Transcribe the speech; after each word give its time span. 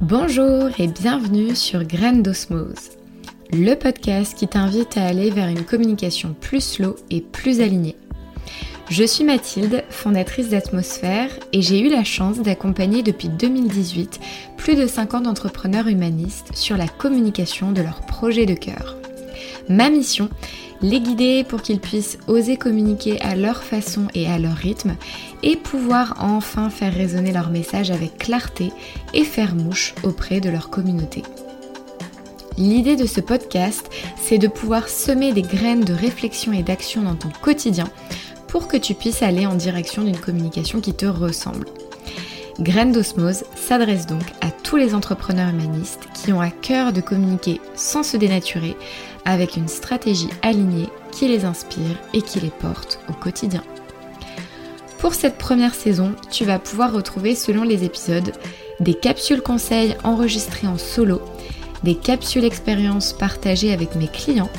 Bonjour 0.00 0.70
et 0.78 0.86
bienvenue 0.86 1.54
sur 1.54 1.84
Graines 1.84 2.22
d'Osmose, 2.22 2.92
le 3.52 3.74
podcast 3.74 4.34
qui 4.34 4.48
t'invite 4.48 4.96
à 4.96 5.04
aller 5.04 5.28
vers 5.28 5.48
une 5.48 5.66
communication 5.66 6.34
plus 6.40 6.64
slow 6.64 6.96
et 7.10 7.20
plus 7.20 7.60
alignée. 7.60 7.96
Je 8.88 9.04
suis 9.04 9.24
Mathilde, 9.24 9.84
fondatrice 9.90 10.48
d'Atmosphère, 10.48 11.28
et 11.52 11.60
j'ai 11.60 11.80
eu 11.80 11.90
la 11.90 12.02
chance 12.02 12.40
d'accompagner 12.40 13.02
depuis 13.02 13.28
2018 13.28 14.20
plus 14.56 14.74
de 14.74 14.86
50 14.86 15.26
entrepreneurs 15.26 15.88
humanistes 15.88 16.52
sur 16.54 16.78
la 16.78 16.88
communication 16.88 17.70
de 17.70 17.82
leurs 17.82 18.00
projets 18.00 18.46
de 18.46 18.54
cœur. 18.54 18.96
Ma 19.68 19.90
mission 19.90 20.30
les 20.82 21.00
guider 21.00 21.44
pour 21.44 21.62
qu'ils 21.62 21.80
puissent 21.80 22.18
oser 22.26 22.56
communiquer 22.56 23.20
à 23.20 23.36
leur 23.36 23.62
façon 23.62 24.06
et 24.14 24.26
à 24.26 24.38
leur 24.38 24.54
rythme 24.54 24.96
et 25.42 25.56
pouvoir 25.56 26.16
enfin 26.20 26.70
faire 26.70 26.92
résonner 26.92 27.32
leur 27.32 27.50
message 27.50 27.90
avec 27.90 28.18
clarté 28.18 28.72
et 29.14 29.24
faire 29.24 29.54
mouche 29.54 29.94
auprès 30.02 30.40
de 30.40 30.50
leur 30.50 30.70
communauté. 30.70 31.22
L'idée 32.58 32.96
de 32.96 33.06
ce 33.06 33.20
podcast, 33.20 33.88
c'est 34.20 34.38
de 34.38 34.48
pouvoir 34.48 34.88
semer 34.88 35.32
des 35.32 35.42
graines 35.42 35.84
de 35.84 35.94
réflexion 35.94 36.52
et 36.52 36.62
d'action 36.62 37.02
dans 37.02 37.14
ton 37.14 37.30
quotidien 37.40 37.88
pour 38.48 38.68
que 38.68 38.76
tu 38.76 38.94
puisses 38.94 39.22
aller 39.22 39.46
en 39.46 39.54
direction 39.54 40.02
d'une 40.02 40.18
communication 40.18 40.80
qui 40.80 40.92
te 40.92 41.06
ressemble. 41.06 41.66
Graines 42.58 42.92
d'osmose 42.92 43.44
s'adresse 43.54 44.06
donc 44.06 44.24
à 44.42 44.50
tous 44.50 44.76
les 44.76 44.94
entrepreneurs 44.94 45.48
humanistes 45.48 46.08
qui 46.12 46.32
ont 46.32 46.42
à 46.42 46.50
cœur 46.50 46.92
de 46.92 47.00
communiquer 47.00 47.60
sans 47.74 48.02
se 48.02 48.18
dénaturer 48.18 48.76
avec 49.24 49.56
une 49.56 49.68
stratégie 49.68 50.28
alignée 50.42 50.88
qui 51.12 51.28
les 51.28 51.46
inspire 51.46 51.96
et 52.12 52.20
qui 52.20 52.40
les 52.40 52.50
porte 52.50 53.00
au 53.08 53.12
quotidien. 53.12 53.62
Pour 55.00 55.14
cette 55.14 55.38
première 55.38 55.74
saison, 55.74 56.14
tu 56.30 56.44
vas 56.44 56.58
pouvoir 56.58 56.92
retrouver 56.92 57.34
selon 57.34 57.62
les 57.62 57.84
épisodes 57.84 58.32
des 58.80 58.94
capsules 58.94 59.42
conseils 59.42 59.96
enregistrées 60.04 60.66
en 60.66 60.76
solo, 60.76 61.22
des 61.82 61.94
capsules 61.94 62.44
expériences 62.44 63.14
partagées 63.14 63.72
avec 63.72 63.94
mes 63.94 64.08
clients 64.08 64.50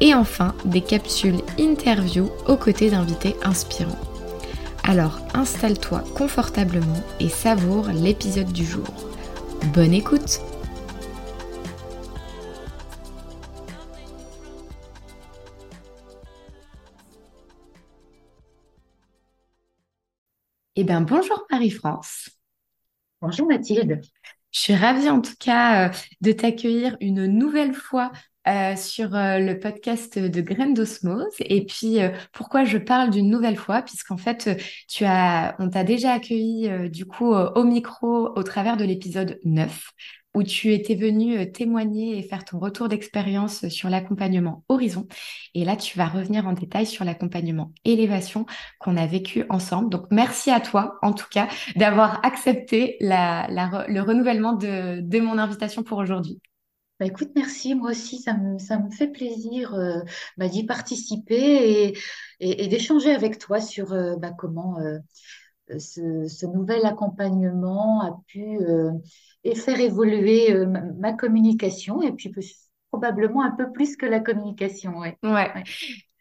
et 0.00 0.14
enfin 0.14 0.54
des 0.64 0.80
capsules 0.80 1.40
interview 1.58 2.30
aux 2.46 2.56
côtés 2.56 2.90
d'invités 2.90 3.34
inspirants. 3.42 3.98
Alors 4.84 5.20
installe-toi 5.34 6.04
confortablement 6.14 7.02
et 7.18 7.28
savoure 7.28 7.88
l'épisode 7.88 8.52
du 8.52 8.64
jour. 8.64 8.86
Bonne 9.74 9.92
écoute 9.92 10.40
Eh 20.80 20.84
bien, 20.84 21.02
bonjour 21.02 21.46
Marie-France. 21.50 22.30
Bonjour 23.20 23.46
Mathilde. 23.46 24.00
Je 24.50 24.60
suis 24.60 24.74
ravie 24.74 25.10
en 25.10 25.20
tout 25.20 25.34
cas 25.38 25.90
euh, 25.90 25.92
de 26.22 26.32
t'accueillir 26.32 26.96
une 27.02 27.26
nouvelle 27.26 27.74
fois 27.74 28.10
euh, 28.48 28.74
sur 28.76 29.14
euh, 29.14 29.40
le 29.40 29.60
podcast 29.60 30.18
de 30.18 30.40
Graines 30.40 30.72
d'Osmose. 30.72 31.34
Et 31.40 31.66
puis, 31.66 31.98
pourquoi 32.32 32.64
je 32.64 32.78
parle 32.78 33.10
d'une 33.10 33.28
nouvelle 33.28 33.58
fois? 33.58 33.82
Puisqu'en 33.82 34.16
fait, 34.16 34.58
tu 34.88 35.04
as, 35.04 35.54
on 35.58 35.68
t'a 35.68 35.84
déjà 35.84 36.14
accueilli 36.14 36.70
du 36.88 37.04
coup 37.04 37.34
au 37.34 37.64
micro 37.64 38.30
au 38.34 38.42
travers 38.42 38.78
de 38.78 38.84
l'épisode 38.86 39.38
9 39.44 39.92
où 40.34 40.42
tu 40.42 40.72
étais 40.72 40.94
venu 40.94 41.38
euh, 41.38 41.44
témoigner 41.46 42.18
et 42.18 42.22
faire 42.22 42.44
ton 42.44 42.58
retour 42.58 42.88
d'expérience 42.88 43.68
sur 43.68 43.88
l'accompagnement 43.88 44.64
Horizon. 44.68 45.06
Et 45.54 45.64
là, 45.64 45.76
tu 45.76 45.98
vas 45.98 46.06
revenir 46.06 46.46
en 46.46 46.52
détail 46.52 46.86
sur 46.86 47.04
l'accompagnement 47.04 47.72
Élévation 47.84 48.46
qu'on 48.78 48.96
a 48.96 49.06
vécu 49.06 49.44
ensemble. 49.48 49.90
Donc, 49.90 50.06
merci 50.10 50.50
à 50.50 50.60
toi, 50.60 50.98
en 51.02 51.12
tout 51.12 51.28
cas, 51.30 51.48
d'avoir 51.76 52.24
accepté 52.24 52.96
le 53.00 54.00
renouvellement 54.00 54.52
de, 54.52 55.20
mon 55.20 55.38
invitation 55.38 55.82
pour 55.82 55.98
aujourd'hui. 55.98 56.40
Bah 56.98 57.06
écoute, 57.06 57.30
merci. 57.34 57.74
Moi 57.74 57.90
aussi, 57.90 58.18
ça 58.18 58.34
me, 58.34 58.90
fait 58.90 59.08
plaisir 59.08 59.74
euh, 59.74 60.00
bah, 60.36 60.48
d'y 60.48 60.64
participer 60.64 61.94
et, 62.40 62.68
d'échanger 62.68 63.10
avec 63.10 63.38
toi 63.38 63.60
sur 63.60 63.92
euh, 63.92 64.16
bah, 64.16 64.32
comment 64.36 64.76
ce, 65.78 66.46
nouvel 66.46 66.84
accompagnement 66.84 68.00
a 68.00 68.20
pu 68.26 68.58
et 69.44 69.54
faire 69.54 69.80
évoluer 69.80 70.52
euh, 70.52 70.66
ma, 70.66 71.12
communication 71.12 72.02
et 72.02 72.12
puis 72.12 72.32
probablement 72.90 73.42
un 73.42 73.52
peu 73.52 73.70
plus 73.72 73.96
que 73.96 74.06
la 74.06 74.20
communication. 74.20 74.98
Ouais. 74.98 75.16
ouais. 75.22 75.62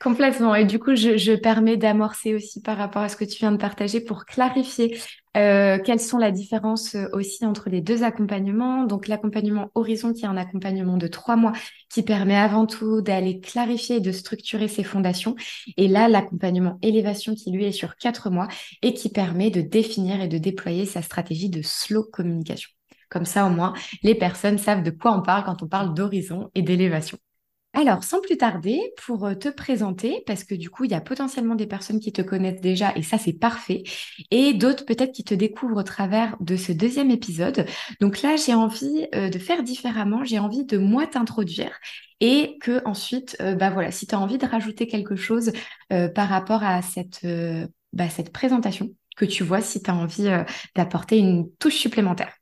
Complètement. 0.01 0.55
Et 0.55 0.63
du 0.63 0.79
coup, 0.79 0.95
je, 0.95 1.35
permets 1.35 1.75
d'amorcer 1.75 2.33
aussi 2.33 2.61
par 2.61 2.77
rapport 2.77 3.01
à 3.01 3.09
ce 3.09 3.17
que 3.17 3.25
tu 3.25 3.37
viens 3.39 3.51
de 3.51 3.57
partager 3.57 3.99
pour 3.99 4.23
clarifier 4.23 4.97
euh, 5.35 5.77
quelles 5.77 5.99
sont 5.99 6.17
les 6.17 6.31
différences 6.31 6.95
euh, 6.95 7.07
aussi 7.11 7.45
entre 7.45 7.69
les 7.69 7.81
deux 7.81 8.03
accompagnements. 8.03 8.85
Donc 8.85 9.09
l'accompagnement 9.09 9.69
Horizon 9.75 10.13
qui 10.13 10.23
est 10.23 10.27
un 10.27 10.37
accompagnement 10.37 10.95
de 10.95 11.07
trois 11.07 11.35
mois 11.35 11.51
qui 11.89 12.01
permet 12.01 12.37
avant 12.37 12.65
tout 12.65 13.01
d'aller 13.01 13.41
clarifier 13.41 13.97
et 13.97 13.99
de 13.99 14.13
structurer 14.13 14.69
ses 14.69 14.85
fondations. 14.85 15.35
Et 15.75 15.89
là, 15.89 16.07
l'accompagnement 16.07 16.79
Élévation 16.81 17.35
qui 17.35 17.51
lui 17.51 17.65
est 17.65 17.73
sur 17.73 17.97
quatre 17.97 18.29
mois 18.29 18.47
et 18.81 18.93
qui 18.93 19.09
permet 19.09 19.49
de 19.49 19.59
définir 19.59 20.21
et 20.21 20.29
de 20.29 20.37
déployer 20.37 20.85
sa 20.85 21.01
stratégie 21.01 21.49
de 21.49 21.61
slow 21.61 22.03
communication. 22.03 22.69
Comme 23.09 23.25
ça, 23.25 23.45
au 23.45 23.49
moins, 23.49 23.73
les 24.01 24.15
personnes 24.15 24.59
savent 24.59 24.83
de 24.83 24.91
quoi 24.91 25.11
on 25.11 25.21
parle 25.21 25.43
quand 25.43 25.61
on 25.61 25.67
parle 25.67 25.93
d'horizon 25.93 26.49
et 26.55 26.61
d'élévation. 26.61 27.17
Alors, 27.79 28.03
sans 28.03 28.19
plus 28.19 28.35
tarder, 28.35 28.91
pour 29.05 29.25
euh, 29.25 29.35
te 29.35 29.47
présenter, 29.47 30.21
parce 30.27 30.43
que 30.43 30.53
du 30.53 30.69
coup, 30.69 30.83
il 30.83 30.91
y 30.91 30.95
a 30.95 30.99
potentiellement 30.99 31.55
des 31.55 31.65
personnes 31.65 32.01
qui 32.01 32.11
te 32.11 32.21
connaissent 32.21 32.59
déjà, 32.59 32.91
et 32.97 33.03
ça, 33.03 33.17
c'est 33.17 33.31
parfait, 33.31 33.83
et 34.31 34.53
d'autres 34.53 34.83
peut-être 34.83 35.13
qui 35.13 35.23
te 35.23 35.33
découvrent 35.33 35.77
au 35.77 35.83
travers 35.83 36.35
de 36.41 36.57
ce 36.57 36.73
deuxième 36.73 37.09
épisode. 37.09 37.65
Donc 38.01 38.21
là, 38.21 38.35
j'ai 38.35 38.53
envie 38.53 39.07
euh, 39.15 39.29
de 39.29 39.39
faire 39.39 39.63
différemment, 39.63 40.25
j'ai 40.25 40.39
envie 40.39 40.65
de 40.65 40.77
moi 40.77 41.07
t'introduire, 41.07 41.71
et 42.19 42.57
que 42.59 42.81
ensuite, 42.83 43.37
euh, 43.39 43.55
bah 43.55 43.69
voilà, 43.69 43.91
si 43.91 44.07
tu 44.07 44.13
as 44.13 44.19
envie 44.19 44.37
de 44.37 44.45
rajouter 44.45 44.85
quelque 44.85 45.15
chose 45.15 45.53
par 46.13 46.27
rapport 46.27 46.63
à 46.63 46.81
cette, 46.81 47.25
bah, 47.93 48.09
cette 48.09 48.33
présentation, 48.33 48.89
que 49.15 49.25
tu 49.25 49.43
vois 49.43 49.61
si 49.61 49.81
tu 49.81 49.89
as 49.89 49.95
envie 49.95 50.29
d'apporter 50.75 51.17
une 51.17 51.49
touche 51.59 51.77
supplémentaire. 51.77 52.33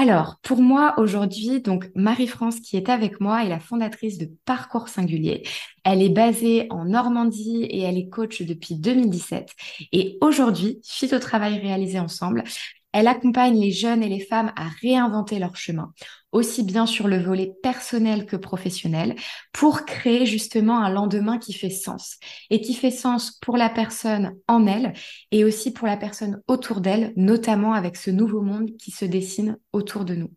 Alors, 0.00 0.36
pour 0.44 0.62
moi, 0.62 0.94
aujourd'hui, 0.98 1.60
donc 1.60 1.90
Marie-France 1.96 2.60
qui 2.60 2.76
est 2.76 2.88
avec 2.88 3.20
moi 3.20 3.44
est 3.44 3.48
la 3.48 3.58
fondatrice 3.58 4.16
de 4.16 4.30
Parcours 4.44 4.88
Singulier. 4.88 5.42
Elle 5.82 6.02
est 6.02 6.08
basée 6.08 6.68
en 6.70 6.84
Normandie 6.84 7.64
et 7.64 7.80
elle 7.80 7.98
est 7.98 8.08
coach 8.08 8.42
depuis 8.42 8.76
2017. 8.76 9.50
Et 9.90 10.16
aujourd'hui, 10.20 10.78
suite 10.84 11.14
au 11.14 11.18
travail 11.18 11.58
réalisé 11.58 11.98
ensemble, 11.98 12.44
elle 12.92 13.06
accompagne 13.06 13.60
les 13.60 13.70
jeunes 13.70 14.02
et 14.02 14.08
les 14.08 14.24
femmes 14.24 14.52
à 14.56 14.68
réinventer 14.80 15.38
leur 15.38 15.56
chemin, 15.56 15.92
aussi 16.32 16.62
bien 16.62 16.86
sur 16.86 17.08
le 17.08 17.18
volet 17.18 17.52
personnel 17.62 18.26
que 18.26 18.36
professionnel, 18.36 19.14
pour 19.52 19.84
créer 19.84 20.26
justement 20.26 20.78
un 20.78 20.90
lendemain 20.90 21.38
qui 21.38 21.52
fait 21.52 21.70
sens 21.70 22.18
et 22.50 22.60
qui 22.60 22.74
fait 22.74 22.90
sens 22.90 23.38
pour 23.42 23.56
la 23.56 23.68
personne 23.68 24.36
en 24.48 24.66
elle 24.66 24.94
et 25.30 25.44
aussi 25.44 25.72
pour 25.72 25.86
la 25.86 25.96
personne 25.96 26.40
autour 26.48 26.80
d'elle, 26.80 27.12
notamment 27.16 27.74
avec 27.74 27.96
ce 27.96 28.10
nouveau 28.10 28.40
monde 28.40 28.70
qui 28.78 28.90
se 28.90 29.04
dessine 29.04 29.58
autour 29.72 30.04
de 30.04 30.14
nous. 30.14 30.30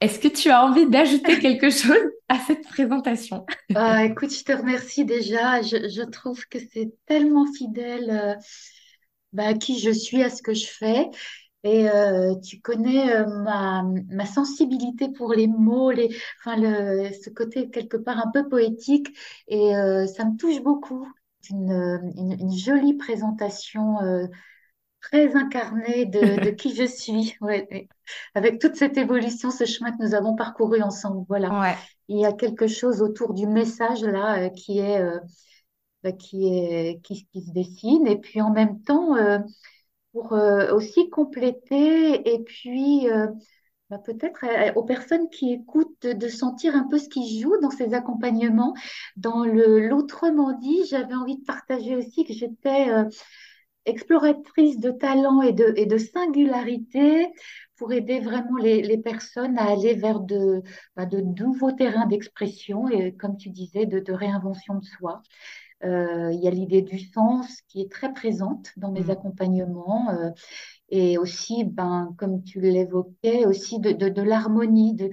Est-ce 0.00 0.18
que 0.18 0.28
tu 0.28 0.50
as 0.50 0.64
envie 0.64 0.88
d'ajouter 0.88 1.38
quelque 1.40 1.70
chose 1.70 2.10
à 2.28 2.38
cette 2.38 2.62
présentation? 2.68 3.46
Ah, 3.74 4.04
Écoute, 4.04 4.32
je 4.32 4.44
te 4.44 4.52
remercie 4.52 5.04
déjà. 5.04 5.62
Je, 5.62 6.04
trouve 6.10 6.44
que 6.48 6.58
c'est 6.72 6.92
tellement 7.06 7.46
fidèle. 7.52 8.10
Euh, 8.10 8.34
bah, 9.32 9.54
qui 9.54 9.78
je 9.78 9.90
suis, 9.90 10.22
à 10.22 10.30
ce 10.30 10.42
que 10.42 10.54
je 10.54 10.66
fais. 10.66 11.10
Et 11.66 11.90
euh, 11.90 12.36
tu 12.36 12.60
connais 12.60 13.12
euh, 13.12 13.26
ma, 13.26 13.82
ma, 14.08 14.24
sensibilité 14.24 15.08
pour 15.08 15.32
les 15.32 15.48
mots, 15.48 15.90
les, 15.90 16.16
enfin 16.38 16.56
le, 16.56 17.10
ce 17.12 17.28
côté 17.28 17.70
quelque 17.70 17.96
part 17.96 18.18
un 18.18 18.30
peu 18.30 18.48
poétique, 18.48 19.08
et 19.48 19.74
euh, 19.74 20.06
ça 20.06 20.24
me 20.24 20.36
touche 20.36 20.62
beaucoup. 20.62 21.08
Une, 21.50 22.12
une, 22.16 22.56
jolie 22.56 22.94
présentation 22.94 23.98
très 25.00 25.36
incarnée 25.36 26.04
de, 26.06 26.44
de, 26.44 26.50
qui 26.56 26.74
je 26.74 26.84
suis, 26.84 27.36
ouais, 27.40 27.88
avec 28.34 28.60
toute 28.60 28.76
cette 28.76 28.96
évolution, 28.96 29.50
ce 29.50 29.64
chemin 29.64 29.92
que 29.92 30.02
nous 30.04 30.14
avons 30.14 30.34
parcouru 30.34 30.82
ensemble. 30.82 31.24
Voilà. 31.28 31.60
Ouais. 31.60 31.74
Il 32.08 32.18
y 32.18 32.26
a 32.26 32.32
quelque 32.32 32.66
chose 32.66 33.02
autour 33.02 33.34
du 33.34 33.46
message 33.46 34.02
là 34.02 34.50
qui 34.50 34.78
est 34.78 35.00
qui, 36.12 36.48
est, 36.48 37.00
qui, 37.02 37.16
se 37.16 37.52
dessine. 37.52 38.06
Et 38.06 38.18
puis 38.18 38.40
en 38.40 38.50
même 38.50 38.80
temps, 38.82 39.16
euh, 39.16 39.38
pour 40.12 40.32
euh, 40.32 40.72
aussi 40.74 41.10
compléter 41.10 42.34
et 42.34 42.42
puis 42.42 43.10
euh, 43.10 43.26
bah, 43.90 43.98
peut-être 43.98 44.44
aux 44.76 44.84
personnes 44.84 45.28
qui 45.30 45.52
écoutent 45.52 46.06
de, 46.06 46.28
sentir 46.28 46.74
un 46.74 46.88
peu 46.88 46.98
ce 46.98 47.08
qui 47.08 47.40
joue 47.40 47.56
dans 47.60 47.70
ces 47.70 47.94
accompagnements. 47.94 48.74
Dans 49.16 49.44
l'autrement 49.44 50.52
dit, 50.52 50.84
j'avais 50.88 51.14
envie 51.14 51.38
de 51.38 51.44
partager 51.44 51.96
aussi 51.96 52.24
que 52.24 52.32
j'étais 52.32 52.88
exploratrice 53.86 54.78
de 54.78 54.90
talent 54.90 55.40
et 55.42 55.52
de, 55.52 55.72
et 55.76 55.86
de 55.86 55.96
singularité 55.96 57.28
pour 57.76 57.92
aider 57.92 58.20
vraiment 58.20 58.56
les, 58.56 58.82
les, 58.82 58.98
personnes 58.98 59.58
à 59.58 59.70
aller 59.70 59.94
vers 59.94 60.20
de, 60.20 60.62
bah, 60.96 61.06
de 61.06 61.20
nouveaux 61.20 61.72
terrains 61.72 62.06
d'expression 62.06 62.88
et, 62.88 63.14
comme 63.14 63.36
tu 63.36 63.50
disais, 63.50 63.86
de, 63.86 64.00
de 64.00 64.12
réinvention 64.12 64.74
de 64.74 64.84
soi. 64.84 65.22
Il 65.82 66.40
y 66.42 66.48
a 66.48 66.50
l'idée 66.50 66.82
du 66.82 66.98
sens 66.98 67.60
qui 67.68 67.80
est 67.80 67.90
très 67.90 68.12
présente 68.12 68.70
dans 68.76 68.90
mes 68.90 69.04
mmh. 69.04 69.10
accompagnements. 69.10 70.08
et 70.88 71.18
aussi, 71.18 71.64
ben, 71.64 72.14
comme 72.18 72.42
tu 72.42 72.60
l'évoquais, 72.60 73.46
aussi 73.46 73.80
de, 73.80 73.92
de, 73.92 74.08
de 74.08 74.22
l'harmonie, 74.22 74.94
de, 74.94 75.10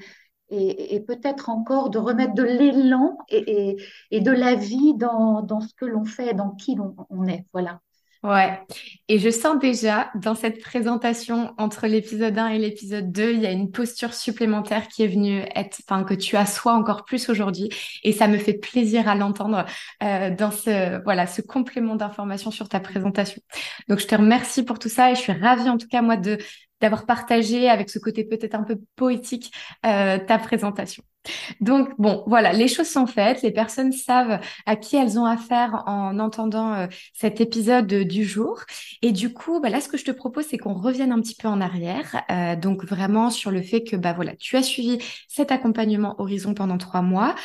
et, 0.50 1.00
peut-être 1.02 1.50
encore 1.50 1.90
de 1.90 1.98
remettre 1.98 2.34
de 2.34 2.44
l'élan 2.44 3.18
et, 3.30 3.78
et, 4.12 4.22
de 4.22 4.32
la 4.32 4.56
vie 4.56 4.94
dans, 4.96 5.42
dans 5.42 5.62
ce 5.62 5.74
que 5.74 5.86
l'on 5.86 6.06
fait, 6.06 6.34
dans 6.34 6.52
qui 6.52 6.78
on, 7.10 7.28
est. 7.28 7.46
Voilà. 7.54 7.82
Ouais, 8.24 8.58
et 9.10 9.20
je 9.20 9.30
sens 9.30 9.60
déjà 9.60 10.10
dans 10.16 10.34
cette 10.34 10.62
présentation 10.62 11.54
entre 11.58 11.88
l'épisode 11.88 12.38
1 12.38 12.48
et 12.48 12.58
l'épisode 12.58 13.12
2, 13.12 13.34
il 13.34 13.42
y 13.42 13.46
a 13.46 13.52
une 13.52 13.70
posture 13.70 14.14
supplémentaire 14.14 14.88
qui 14.88 15.04
est 15.04 15.08
venue 15.08 15.44
être, 15.56 15.82
enfin, 15.86 16.06
que 16.06 16.14
tu 16.14 16.38
assois 16.38 16.72
encore 16.72 17.04
plus 17.04 17.28
aujourd'hui. 17.28 17.68
Et 18.06 18.14
ça 18.14 18.30
me 18.30 18.38
fait 18.38 18.54
plaisir 18.54 19.10
à 19.10 19.16
l'entendre 19.16 19.66
euh, 20.04 20.34
dans 20.34 20.52
ce, 20.52 21.04
voilà, 21.04 21.28
ce 21.28 21.42
complément 21.42 21.98
d'information 21.98 22.50
sur 22.50 22.70
ta 22.70 22.80
présentation. 22.80 23.42
Donc, 23.90 24.00
je 24.00 24.08
te 24.08 24.16
remercie 24.16 24.64
pour 24.64 24.80
tout 24.80 24.88
ça 24.90 25.12
et 25.12 25.16
je 25.16 25.20
suis 25.20 25.34
ravie 25.34 25.68
en 25.68 25.78
tout 25.78 25.88
cas, 25.90 26.02
moi, 26.02 26.16
de 26.16 26.38
d'avoir 26.80 27.06
partagé 27.06 27.70
avec 27.70 27.90
ce 27.90 27.98
côté 27.98 28.26
peut-être 28.26 28.56
un 28.56 28.64
peu 28.64 28.78
poétique 28.96 29.54
euh, 29.86 30.18
ta 30.18 30.38
présentation. 30.38 31.04
Donc 31.62 31.90
bon, 31.98 32.24
voilà, 32.28 32.54
les 32.54 32.68
choses 32.68 32.90
sont 32.90 33.08
faites, 33.08 33.42
les 33.42 33.52
personnes 33.52 33.92
savent 33.92 34.40
à 34.66 34.76
qui 34.76 34.96
elles 34.96 35.20
ont 35.20 35.26
affaire 35.26 35.84
en 35.86 36.20
entendant 36.20 36.74
euh, 36.74 36.88
cet 37.14 37.42
épisode 37.42 37.88
du 37.88 38.26
jour. 38.26 38.62
Et 39.02 39.12
du 39.12 39.34
coup, 39.34 39.60
bah, 39.60 39.70
là, 39.70 39.82
ce 39.82 39.88
que 39.88 39.98
je 39.98 40.06
te 40.06 40.12
propose, 40.12 40.46
c'est 40.46 40.58
qu'on 40.58 40.74
revienne 40.74 41.12
un 41.12 41.22
petit 41.22 41.36
peu 41.36 41.48
en 41.48 41.62
arrière, 41.62 42.24
euh, 42.32 42.56
donc 42.56 42.84
vraiment 42.86 43.30
sur 43.30 43.52
le 43.52 43.62
fait 43.62 43.84
que 43.84 43.96
bah 43.96 44.14
voilà, 44.14 44.36
tu 44.36 44.58
as 44.58 44.64
suivi 44.64 45.00
cet 45.28 45.52
accompagnement 45.52 46.16
Horizon 46.20 46.54
pendant 46.54 46.78
trois 46.78 47.02
mois. 47.02 47.36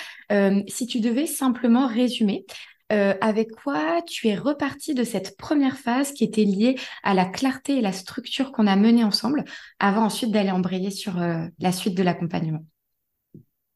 si 0.68 0.86
tu 0.86 1.00
devais 1.00 1.26
simplement 1.26 1.86
résumer 1.86 2.44
euh, 2.90 3.14
avec 3.20 3.50
quoi 3.50 4.00
tu 4.06 4.28
es 4.28 4.34
reparti 4.34 4.94
de 4.94 5.04
cette 5.04 5.36
première 5.36 5.76
phase 5.76 6.12
qui 6.12 6.24
était 6.24 6.44
liée 6.44 6.76
à 7.02 7.12
la 7.12 7.26
clarté 7.26 7.76
et 7.76 7.80
la 7.82 7.92
structure 7.92 8.50
qu'on 8.50 8.66
a 8.66 8.76
menée 8.76 9.04
ensemble 9.04 9.44
avant 9.78 10.04
ensuite 10.04 10.30
d'aller 10.30 10.50
embrayer 10.50 10.90
sur 10.90 11.20
euh, 11.20 11.44
la 11.58 11.72
suite 11.72 11.94
de 11.94 12.02
l'accompagnement? 12.02 12.64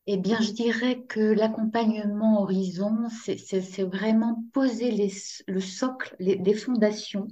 Eh 0.07 0.17
bien, 0.17 0.41
je 0.41 0.51
dirais 0.51 1.05
que 1.09 1.21
l'accompagnement 1.21 2.43
Horizon, 2.43 3.09
c'est 3.25 3.85
vraiment 3.85 4.45
poser 4.53 5.11
le 5.47 5.61
socle, 5.61 6.17
les, 6.19 6.55
fondations, 6.55 7.29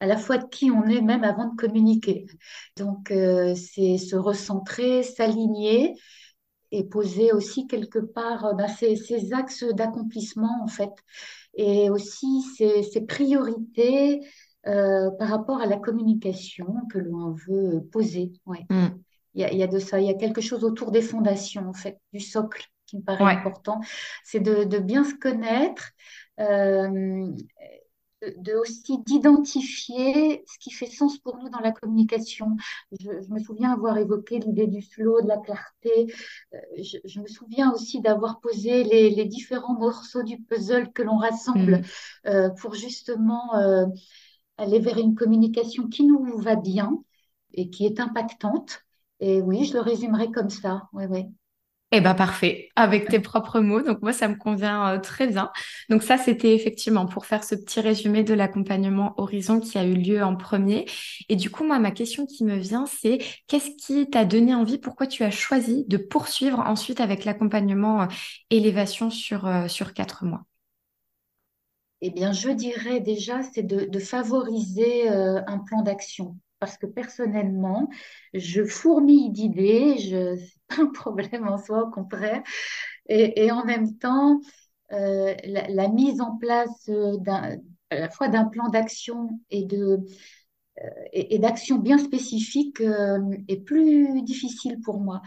à 0.00 0.06
la 0.06 0.16
fois 0.16 0.38
de 0.38 0.46
qui 0.46 0.70
on 0.70 0.84
est 0.84 1.00
même 1.00 1.24
avant 1.24 1.48
de 1.48 1.56
communiquer. 1.56 2.26
Donc, 2.76 3.10
euh, 3.10 3.56
c'est 3.56 3.98
se 3.98 4.14
recentrer, 4.14 5.02
s'aligner 5.02 5.94
et 6.70 6.84
poser 6.84 7.32
aussi 7.32 7.66
quelque 7.66 7.98
part 7.98 8.44
euh, 8.44 8.52
bah, 8.52 8.68
ces, 8.68 9.32
axes 9.32 9.64
d'accomplissement 9.64 10.62
en 10.62 10.68
fait 10.68 10.92
et 11.54 11.90
aussi 11.90 12.42
ces, 12.56 13.00
priorités 13.06 14.20
euh, 14.66 15.10
par 15.18 15.28
rapport 15.28 15.60
à 15.60 15.66
la 15.66 15.78
communication 15.78 16.66
que 16.92 16.98
l'on 16.98 17.32
veut 17.32 17.80
poser. 17.90 18.32
Ouais. 18.46 18.64
Mm. 18.70 18.90
Il, 19.38 19.42
y 19.42 19.44
a, 19.44 19.52
il, 19.52 19.58
y 19.58 19.62
a, 19.62 19.68
de 19.68 19.78
ça, 19.78 20.00
il 20.00 20.06
y 20.06 20.10
a 20.10 20.14
quelque 20.14 20.40
chose 20.40 20.64
autour 20.64 20.90
des 20.90 21.00
fondations 21.00 21.68
en 21.68 21.72
fait, 21.72 21.98
du 22.12 22.20
socle 22.20 22.66
qui 22.86 22.96
me 22.96 23.02
paraît 23.02 23.36
important, 23.36 23.80
c'est 24.24 24.40
de, 24.40 24.64
de, 24.64 24.78
bien 24.78 25.04
se 25.04 25.14
connaître, 25.14 25.90
euh, 26.40 27.30
de, 28.22 28.54
aussi 28.54 28.98
d'identifier 29.04 30.42
ce 30.46 30.58
qui 30.58 30.70
fait 30.70 30.86
sens 30.86 31.18
pour 31.18 31.38
nous 31.38 31.48
dans 31.50 31.60
la 31.60 31.72
communication. 31.72 32.56
Je, 32.98 33.10
me 33.28 33.38
souviens 33.38 33.72
avoir 33.72 33.96
évoqué 33.98 34.38
l'idée 34.38 34.66
du 34.66 34.82
flow, 34.82 35.20
de 35.22 35.28
la 35.28 35.38
clarté. 35.38 36.12
Euh, 36.54 36.58
je, 36.78 37.20
me 37.20 37.26
souviens 37.26 37.72
aussi 37.72 38.00
d'avoir 38.00 38.40
posé 38.40 38.84
les, 38.84 39.24
différents 39.24 39.78
morceaux 39.78 40.22
du 40.22 40.38
puzzle 40.40 40.92
que 40.92 41.02
l'on 41.02 41.18
rassemble 41.18 41.78
mm. 41.78 41.84
euh, 42.26 42.50
pour 42.50 42.74
justement 42.74 43.54
euh, 43.54 43.86
aller 44.56 44.80
vers 44.80 44.98
une 44.98 45.14
communication 45.14 45.88
qui 45.88 46.04
nous 46.04 46.38
va 46.38 46.56
bien 46.56 46.98
et 47.52 47.70
qui 47.70 47.86
est 47.86 48.00
impactante. 48.00 48.82
Et 49.20 49.42
oui, 49.42 49.64
je 49.64 49.74
le 49.74 49.80
résumerai 49.80 50.30
comme 50.30 50.50
ça. 50.50 50.88
Oui, 50.92 51.04
oui. 51.08 51.26
Eh 51.90 52.02
ben 52.02 52.14
parfait, 52.14 52.68
avec 52.76 53.08
tes 53.08 53.18
propres 53.18 53.60
mots. 53.60 53.80
Donc 53.80 54.02
moi, 54.02 54.12
ça 54.12 54.28
me 54.28 54.34
convient 54.34 54.96
euh, 54.96 54.98
très 54.98 55.26
bien. 55.26 55.50
Donc 55.88 56.02
ça, 56.02 56.18
c'était 56.18 56.54
effectivement 56.54 57.06
pour 57.06 57.24
faire 57.24 57.42
ce 57.44 57.54
petit 57.54 57.80
résumé 57.80 58.22
de 58.22 58.34
l'accompagnement 58.34 59.14
Horizon 59.16 59.58
qui 59.58 59.78
a 59.78 59.84
eu 59.84 59.94
lieu 59.94 60.22
en 60.22 60.36
premier. 60.36 60.84
Et 61.30 61.36
du 61.36 61.50
coup, 61.50 61.64
moi, 61.64 61.78
ma 61.78 61.90
question 61.90 62.26
qui 62.26 62.44
me 62.44 62.56
vient, 62.56 62.84
c'est 62.84 63.18
qu'est-ce 63.46 63.70
qui 63.70 64.08
t'a 64.10 64.26
donné 64.26 64.54
envie? 64.54 64.76
Pourquoi 64.76 65.06
tu 65.06 65.24
as 65.24 65.30
choisi 65.30 65.86
de 65.88 65.96
poursuivre 65.96 66.58
ensuite 66.60 67.00
avec 67.00 67.24
l'accompagnement 67.24 68.02
euh, 68.02 68.06
élévation 68.50 69.08
sur, 69.08 69.46
euh, 69.46 69.66
sur 69.66 69.94
quatre 69.94 70.26
mois? 70.26 70.44
Eh 72.02 72.10
bien, 72.10 72.32
je 72.32 72.50
dirais 72.50 73.00
déjà, 73.00 73.42
c'est 73.42 73.62
de, 73.62 73.98
favoriser 73.98 75.08
un 75.08 75.58
plan 75.58 75.82
d'action 75.82 76.36
parce 76.60 76.76
que 76.78 76.86
personnellement, 76.86 77.88
je 78.34 78.64
fourmille 78.64 79.30
d'idées, 79.30 79.98
je 79.98 80.34
n'est 80.34 80.48
pas 80.68 80.82
un 80.82 80.86
problème 80.86 81.46
en 81.48 81.58
soi, 81.58 81.84
au 81.84 81.90
contraire. 81.90 82.42
Et, 83.08 83.50
en 83.50 83.64
même 83.64 83.96
temps, 83.96 84.40
euh, 84.92 85.34
la, 85.44 85.88
mise 85.88 86.20
en 86.20 86.36
place 86.36 86.88
d'un, 86.88 87.56
à 87.90 87.98
la 87.98 88.10
fois 88.10 88.28
d'un 88.28 88.44
plan 88.44 88.68
d'action 88.68 89.30
et 89.50 89.64
de 89.64 90.00
euh, 90.84 90.88
et, 91.12 91.38
d'actions 91.38 91.78
bien 91.78 91.98
spécifiques 91.98 92.80
euh, 92.80 93.18
est 93.48 93.60
plus 93.60 94.22
difficile 94.22 94.78
pour 94.80 95.00
moi. 95.00 95.22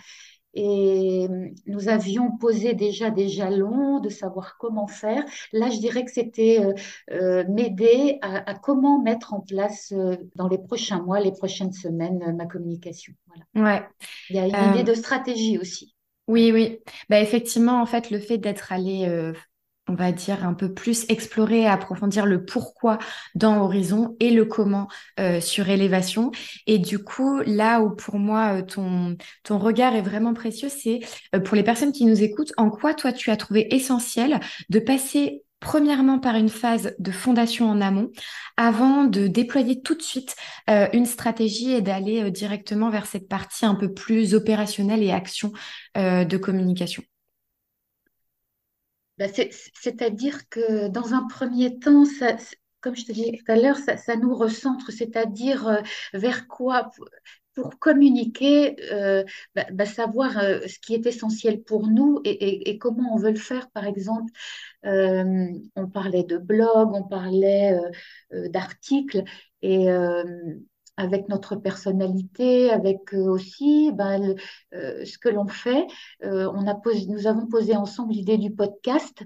Et 0.53 1.27
nous 1.65 1.88
avions 1.88 2.38
posé 2.38 2.74
déjà 2.74 3.09
des 3.09 3.30
jalons 3.30 4.00
de 4.00 4.09
savoir 4.09 4.57
comment 4.57 4.88
faire. 4.88 5.24
Là, 5.53 5.69
je 5.69 5.80
dirais 5.80 6.03
que 6.03 6.12
c'était 6.12 6.59
euh, 6.59 6.74
euh, 7.12 7.45
m'aider 7.48 8.19
à, 8.21 8.53
comment 8.56 9.01
mettre 9.01 9.33
en 9.33 9.39
place 9.39 9.94
euh, 9.95 10.18
dans 10.36 10.48
les 10.48 10.57
prochains 10.57 11.01
mois, 11.01 11.21
les 11.21 11.31
prochaines 11.31 11.71
semaines, 11.71 12.36
ma 12.36 12.45
communication. 12.45 13.13
Voilà. 13.27 13.71
Ouais. 13.71 13.83
Il 14.30 14.36
y 14.36 14.39
a 14.39 14.45
une 14.45 14.75
idée 14.75 14.83
de 14.83 14.94
stratégie 14.94 15.57
aussi. 15.57 15.95
Oui, 16.27 16.51
oui. 16.53 16.80
Bah, 17.09 17.21
effectivement, 17.21 17.81
en 17.81 17.86
fait, 17.86 18.12
le 18.12 18.19
fait 18.19 18.38
d'être 18.38 18.71
allé 18.71 19.33
on 19.91 19.95
va 19.95 20.13
dire, 20.13 20.45
un 20.45 20.53
peu 20.53 20.73
plus 20.73 21.05
explorer 21.09 21.61
et 21.61 21.67
approfondir 21.67 22.25
le 22.25 22.45
pourquoi 22.45 22.97
dans 23.35 23.61
Horizon 23.61 24.15
et 24.21 24.31
le 24.31 24.45
comment 24.45 24.88
euh, 25.19 25.41
sur 25.41 25.67
élévation. 25.69 26.31
Et 26.65 26.79
du 26.79 26.99
coup, 26.99 27.41
là 27.45 27.81
où 27.81 27.93
pour 27.93 28.17
moi, 28.17 28.61
euh, 28.61 29.17
ton, 29.43 29.59
regard 29.59 29.93
est 29.95 30.01
vraiment 30.01 30.33
précieux, 30.33 30.69
c'est 30.69 31.01
euh, 31.35 31.39
pour 31.39 31.55
les 31.55 31.63
personnes 31.63 31.91
qui 31.91 32.05
nous 32.05 32.23
écoutent, 32.23 32.53
en 32.55 32.69
quoi 32.69 32.93
toi, 32.93 33.11
tu 33.11 33.31
as 33.31 33.35
trouvé 33.35 33.67
essentiel 33.75 34.39
de 34.69 34.79
passer 34.79 35.43
premièrement 35.59 36.19
par 36.19 36.35
une 36.35 36.49
phase 36.49 36.95
de 36.97 37.11
fondation 37.11 37.69
en 37.69 37.81
amont 37.81 38.09
avant 38.55 39.03
de 39.03 39.27
déployer 39.27 39.81
tout 39.81 39.93
de 39.93 40.01
suite 40.01 40.36
une 40.67 41.05
stratégie 41.05 41.71
et 41.71 41.81
d'aller 41.81 42.31
directement 42.31 42.89
vers 42.89 43.05
cette 43.05 43.27
partie 43.27 43.67
un 43.67 43.75
peu 43.75 43.93
plus 43.93 44.33
opérationnelle 44.33 45.03
et 45.03 45.12
action 45.12 45.53
de 45.95 46.38
communication? 46.38 47.03
Bah, 49.22 49.28
c'est-à-dire 49.28 50.50
que 50.50 50.88
dans 50.88 51.13
un 51.13 51.28
premier 51.28 51.78
temps, 51.78 52.06
comme 52.80 52.96
je 52.96 53.06
te 53.06 53.12
disais 53.12 53.38
tout 53.38 53.51
à 53.51 53.56
l'heure, 53.56 53.78
ça, 53.78 54.16
nous 54.16 54.34
recentre, 54.34 54.92
c'est-à-dire 54.92 55.68
euh, 55.68 55.82
vers 56.13 56.48
quoi 56.48 56.90
pour 57.54 57.78
communiquer, 57.78 58.78
euh, 58.92 59.24
bah, 59.54 59.68
bah, 59.72 59.86
savoir 59.86 60.40
euh, 60.40 60.62
ce 60.68 60.80
qui 60.80 60.96
est 60.96 61.06
essentiel 61.06 61.62
pour 61.62 61.86
nous 61.88 62.20
et, 62.24 62.80
comment 62.80 63.13
on 63.13 63.18
veut 63.18 63.30
le 63.30 63.36
faire. 63.36 63.70
Par 63.70 63.86
exemple, 63.86 64.32
on 64.84 65.88
parlait 65.94 66.24
de 66.24 66.40
blog, 66.40 66.90
on 66.92 67.04
parlait 67.04 67.78
d'articles 68.32 69.24
et 69.62 69.86
avec 70.98 71.29
notre 71.29 71.55
personnalité, 71.55 72.69
avec 72.69 73.13
euh, 73.13 73.29
aussi 73.29 73.91
ben, 73.93 74.36
euh, 74.74 75.05
ce 75.05 75.17
que 75.17 75.29
l'on 75.29 75.48
fait. 75.48 75.88
Euh, 76.24 76.51
on 76.53 76.67
a 76.67 76.75
posé, 76.75 77.07
nous 77.07 77.27
avons 77.27 77.48
posé 77.48 77.75
ensemble 77.75 78.13
l'idée 78.13 78.38
du 78.38 78.51
podcast 78.51 79.24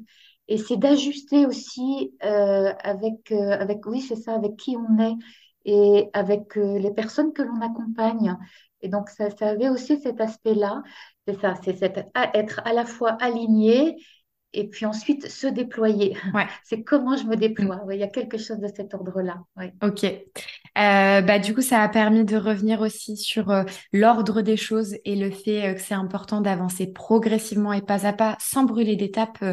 et 0.47 0.57
c'est 0.57 0.77
d'ajuster 0.77 1.45
aussi 1.47 2.13
avec, 2.21 3.31
avec, 3.31 3.83
oui, 3.87 3.99
c'est 3.99 4.15
ça, 4.15 4.35
avec 4.35 4.57
qui 4.57 4.77
on 4.77 4.99
est 4.99 5.15
et 5.65 6.09
avec 6.13 6.55
les 6.55 6.91
personnes 6.91 7.33
que 7.33 7.41
l'on 7.41 7.61
accompagne. 7.61 8.37
Et 8.81 8.87
donc, 8.87 9.09
ça, 9.09 9.31
ça 9.31 9.47
avait 9.47 9.69
aussi 9.69 9.99
cet 9.99 10.21
aspect-là. 10.21 10.83
C'est 11.27 11.41
ça, 11.41 11.55
c'est 11.63 11.83
être 11.83 12.61
à 12.63 12.73
la 12.73 12.85
fois 12.85 13.13
aligné 13.19 13.95
et 14.55 14.67
puis 14.67 14.85
ensuite 14.85 15.29
se 15.29 15.47
déployer. 15.47 16.17
Ouais. 16.33 16.47
C'est 16.63 16.81
comment 16.81 17.15
je 17.17 17.25
me 17.25 17.35
déploie. 17.35 17.75
Mm. 17.85 17.91
il 17.91 17.99
y 17.99 18.03
a 18.03 18.07
quelque 18.07 18.37
chose 18.37 18.57
de 18.57 18.67
cet 18.67 18.93
ordre-là. 18.93 19.43
Ok. 19.83 20.03
Euh, 20.05 21.21
bah, 21.21 21.39
du 21.39 21.53
coup, 21.53 21.61
ça 21.61 21.81
a 21.81 21.89
permis 21.89 22.23
de 22.23 22.37
revenir 22.37 22.81
aussi 22.81 23.17
sur 23.17 23.51
euh, 23.51 23.63
l'ordre 23.93 24.41
des 24.41 24.57
choses 24.57 24.95
et 25.05 25.15
le 25.15 25.29
fait 25.29 25.69
euh, 25.69 25.73
que 25.73 25.81
c'est 25.81 25.93
important 25.93 26.41
d'avancer 26.41 26.87
progressivement 26.87 27.73
et 27.73 27.81
pas 27.81 28.07
à 28.07 28.13
pas 28.13 28.37
sans 28.39 28.63
brûler 28.63 28.95
d'étapes 28.95 29.43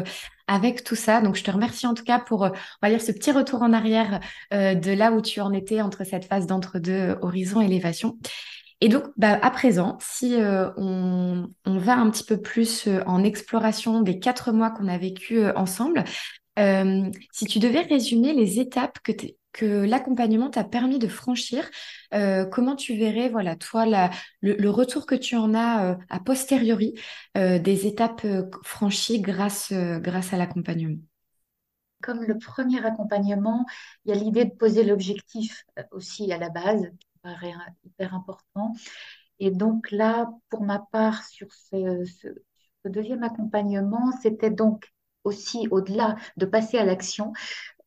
avec 0.47 0.83
tout 0.83 0.95
ça. 0.95 1.21
Donc, 1.21 1.35
je 1.35 1.43
te 1.43 1.51
remercie 1.51 1.85
en 1.85 1.93
tout 1.93 2.03
cas 2.03 2.19
pour, 2.19 2.41
on 2.41 2.51
va 2.81 2.89
dire, 2.89 3.01
ce 3.01 3.11
petit 3.11 3.31
retour 3.31 3.61
en 3.61 3.73
arrière 3.73 4.19
de 4.51 4.93
là 4.93 5.11
où 5.11 5.21
tu 5.21 5.39
en 5.41 5.53
étais 5.53 5.81
entre 5.81 6.03
cette 6.03 6.25
phase 6.25 6.47
d'entre-deux 6.47 7.15
horizon 7.21 7.61
élévation. 7.61 8.17
Et 8.83 8.89
donc, 8.89 9.05
bah, 9.15 9.39
à 9.41 9.49
présent, 9.49 9.97
si 10.01 10.35
euh, 10.35 10.69
on, 10.75 11.47
va 11.65 11.95
un 11.95 12.09
petit 12.09 12.25
peu 12.25 12.41
plus 12.41 12.85
euh, 12.87 13.01
en 13.05 13.23
exploration 13.23 14.01
des 14.01 14.19
quatre 14.19 14.51
mois 14.51 14.71
qu'on 14.71 14.89
a 14.89 14.97
vécu 14.97 15.37
euh, 15.39 15.53
ensemble, 15.55 16.03
si 17.31 17.45
tu 17.45 17.59
devais 17.59 17.79
résumer 17.79 18.33
les 18.33 18.59
étapes 18.59 18.99
que, 18.99 19.85
l'accompagnement 19.85 20.49
t'a 20.49 20.65
permis 20.65 20.99
de 20.99 21.07
franchir, 21.07 21.67
comment 22.51 22.75
tu 22.75 22.95
verrais, 22.95 23.29
voilà, 23.29 23.55
toi, 23.55 23.85
le, 24.41 24.69
retour 24.69 25.07
que 25.07 25.15
tu 25.15 25.35
en 25.35 25.55
as 25.55 25.97
a 26.09 26.19
posteriori 26.19 26.93
des 27.35 27.87
étapes 27.87 28.27
franchies 28.63 29.19
grâce, 29.19 29.71
à 29.71 30.37
l'accompagnement? 30.37 30.99
Comme 32.03 32.23
le 32.23 32.37
premier 32.37 32.85
accompagnement, 32.85 33.65
il 34.05 34.13
y 34.13 34.17
a 34.17 34.21
l'idée 34.21 34.45
de 34.45 34.53
poser 34.53 34.83
l'objectif 34.83 35.65
aussi 35.91 36.31
à 36.31 36.37
la 36.37 36.49
base, 36.49 36.91
paraît 37.23 37.53
hyper 37.83 38.13
important. 38.13 38.73
Et 39.39 39.51
donc 39.51 39.91
là, 39.91 40.31
pour 40.49 40.63
ma 40.63 40.79
part, 40.79 41.23
sur 41.25 41.47
ce, 41.53 42.05
deuxième 42.85 43.23
accompagnement, 43.23 44.11
c'était 44.21 44.51
donc 44.51 44.93
aussi 45.23 45.67
au-delà 45.71 46.15
de 46.37 46.45
passer 46.45 46.77
à 46.77 46.85
l'action, 46.85 47.33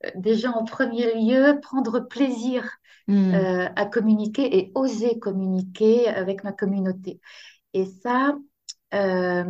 euh, 0.05 0.11
déjà 0.17 0.51
en 0.51 0.65
premier 0.65 1.15
lieu, 1.15 1.59
prendre 1.61 2.01
plaisir 2.01 2.71
hmm. 3.09 3.35
euh, 3.35 3.69
à 3.77 3.87
communiquer 3.87 4.59
et 4.59 4.73
oser 4.75 5.19
communiquer 5.19 6.09
avec 6.09 6.45
ma 6.45 6.53
communauté. 6.53 7.21
Et 7.75 7.85
ça, 7.85 8.37
euh, 8.95 9.45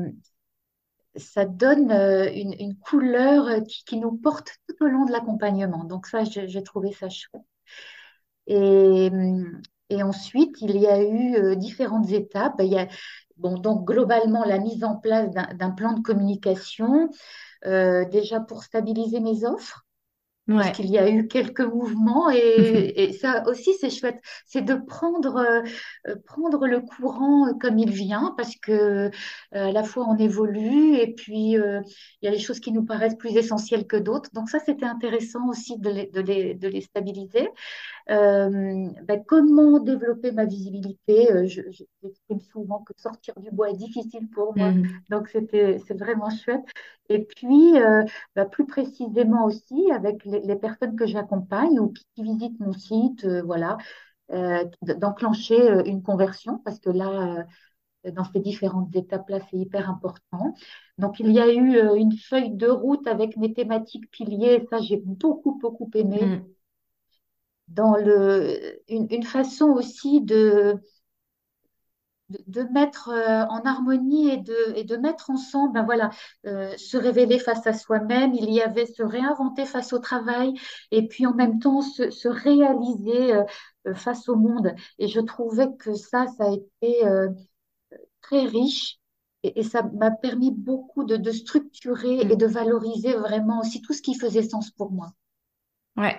ça 1.14 1.44
donne 1.44 1.90
une, 1.90 2.76
couleur 2.78 3.62
qui, 3.64 3.84
qui, 3.84 3.96
nous 3.98 4.12
porte 4.12 4.50
tout 4.68 4.84
au 4.84 4.88
long 4.88 5.06
de 5.06 5.12
l'accompagnement. 5.12 5.84
Donc 5.84 6.06
ça, 6.06 6.24
j'ai 6.24 6.62
trouvé 6.62 6.92
ça 6.92 7.08
chouette. 7.08 7.42
Et, 8.46 9.10
et 9.90 10.02
ensuite, 10.02 10.56
il 10.60 10.76
y 10.78 10.86
a 10.86 11.02
eu 11.02 11.36
euh, 11.36 11.54
différentes 11.54 12.10
étapes. 12.10 12.54
Il 12.60 12.66
y 12.72 12.78
a, 12.78 12.88
bon, 13.36 13.58
donc 13.58 13.86
globalement, 13.86 14.44
la 14.44 14.58
mise 14.58 14.84
en 14.84 14.96
place 14.96 15.30
d'un 15.30 15.70
plan 15.70 15.92
de 15.94 16.02
communication, 16.02 17.10
euh, 17.66 18.04
déjà 18.06 18.40
pour 18.40 18.64
stabiliser 18.64 19.20
mes 19.20 19.44
offres. 19.46 19.85
Parce 20.48 20.72
qu'il 20.72 20.90
y 20.90 20.98
a 20.98 21.10
eu 21.10 21.26
quelques 21.26 21.60
mouvements 21.60 22.30
et, 22.30 23.12
ça 23.20 23.42
aussi 23.48 23.74
c'est 23.80 23.90
chouette, 23.90 24.20
c'est 24.44 24.62
de 24.62 24.74
prendre, 24.74 25.36
euh, 25.36 26.14
prendre 26.24 26.66
le 26.66 26.80
courant 26.80 27.52
comme 27.60 27.78
il 27.78 27.90
vient 27.90 28.34
parce 28.36 28.54
que 28.56 29.10
à 29.52 29.72
la 29.72 29.82
fois 29.82 30.06
on 30.08 30.16
évolue 30.16 30.96
et 30.96 31.14
puis 31.14 31.52
il 31.52 31.82
y 32.22 32.28
a 32.28 32.30
les 32.30 32.38
choses 32.38 32.60
qui 32.60 32.72
nous 32.72 32.84
paraissent 32.84 33.16
plus 33.16 33.36
essentielles 33.36 33.86
que 33.86 33.96
d'autres. 33.96 34.30
Donc 34.34 34.48
ça 34.48 34.60
c'était 34.60 34.86
intéressant 34.86 35.48
aussi 35.48 35.78
de 35.78 35.90
les, 35.90 36.06
de 36.06 36.20
les, 36.20 36.54
de 36.54 36.68
les 36.68 36.80
stabiliser. 36.80 37.48
Euh, 38.08 38.88
ben, 39.02 39.24
comment 39.26 39.80
développer 39.80 40.30
ma 40.30 40.44
visibilité? 40.44 41.32
Euh, 41.32 41.46
J'exprime 41.46 42.40
souvent 42.52 42.84
que 42.84 42.92
sortir 42.96 43.34
du 43.40 43.50
bois 43.50 43.70
est 43.70 43.76
difficile 43.76 44.28
pour 44.32 44.56
moi, 44.56 44.70
mm. 44.70 44.88
donc 45.10 45.28
c'était 45.28 45.78
c'est 45.86 45.98
vraiment 45.98 46.30
chouette. 46.30 46.64
Et 47.08 47.24
puis, 47.24 47.78
euh, 47.78 48.04
ben, 48.36 48.46
plus 48.46 48.66
précisément 48.66 49.44
aussi 49.44 49.90
avec 49.92 50.24
les, 50.24 50.35
personnes 50.56 50.96
que 50.96 51.06
j'accompagne 51.06 51.78
ou 51.80 51.92
qui, 51.92 52.22
visitent 52.22 52.60
mon 52.60 52.72
site, 52.72 53.26
voilà, 53.44 53.78
d'enclencher 54.82 55.82
une 55.86 56.02
conversion 56.02 56.58
parce 56.64 56.80
que 56.80 56.90
là, 56.90 57.44
dans 58.12 58.24
ces 58.24 58.40
différentes 58.40 58.94
étapes-là, 58.94 59.38
c'est 59.50 59.56
hyper 59.56 59.90
important. 59.90 60.54
Donc, 60.98 61.20
il 61.20 61.30
y 61.32 61.40
a 61.40 61.52
eu 61.52 61.96
une 61.96 62.16
feuille 62.16 62.54
de 62.54 62.68
route 62.68 63.06
avec 63.06 63.36
mes 63.36 63.52
thématiques 63.52 64.10
piliers. 64.10 64.66
Ça, 64.70 64.80
j'ai 64.80 64.96
beaucoup, 64.96 65.58
beaucoup 65.60 65.90
aimé. 65.94 66.24
Mm 66.24 66.44
dans 67.68 67.96
le, 67.96 68.80
une, 68.88 69.22
façon 69.24 69.66
aussi 69.66 70.20
de, 70.20 70.76
de, 72.28 72.62
mettre 72.72 73.08
euh, 73.10 73.44
en 73.46 73.64
harmonie 73.64 74.30
et 74.30 74.36
de, 74.38 74.72
et 74.74 74.84
de 74.84 74.96
mettre 74.96 75.30
ensemble, 75.30 75.74
ben 75.74 75.84
voilà, 75.84 76.10
euh, 76.46 76.76
se 76.76 76.96
révéler 76.96 77.38
face 77.38 77.66
à 77.66 77.72
soi-même. 77.72 78.34
Il 78.34 78.50
y 78.50 78.60
avait 78.60 78.86
se 78.86 79.02
réinventer 79.02 79.66
face 79.66 79.92
au 79.92 79.98
travail 79.98 80.54
et 80.90 81.06
puis 81.06 81.26
en 81.26 81.34
même 81.34 81.58
temps 81.58 81.82
se, 81.82 82.28
réaliser 82.28 83.34
euh, 83.34 83.94
face 83.94 84.28
au 84.28 84.36
monde. 84.36 84.74
Et 84.98 85.08
je 85.08 85.20
trouvais 85.20 85.68
que 85.78 85.94
ça, 85.94 86.26
ça 86.36 86.46
a 86.46 86.52
été 86.52 87.02
très 88.20 88.44
riche. 88.44 88.98
Et, 89.42 89.62
ça 89.62 89.82
m'a 89.82 90.10
permis 90.10 90.50
beaucoup 90.50 91.04
de, 91.04 91.16
de 91.16 91.30
structurer 91.30 92.18
et 92.18 92.36
de 92.36 92.46
valoriser 92.46 93.12
vraiment 93.12 93.60
aussi 93.60 93.80
tout 93.80 93.92
ce 93.92 94.02
qui 94.02 94.14
faisait 94.14 94.42
sens 94.42 94.72
pour 94.72 94.90
moi. 94.90 95.12
Ouais, 95.96 96.18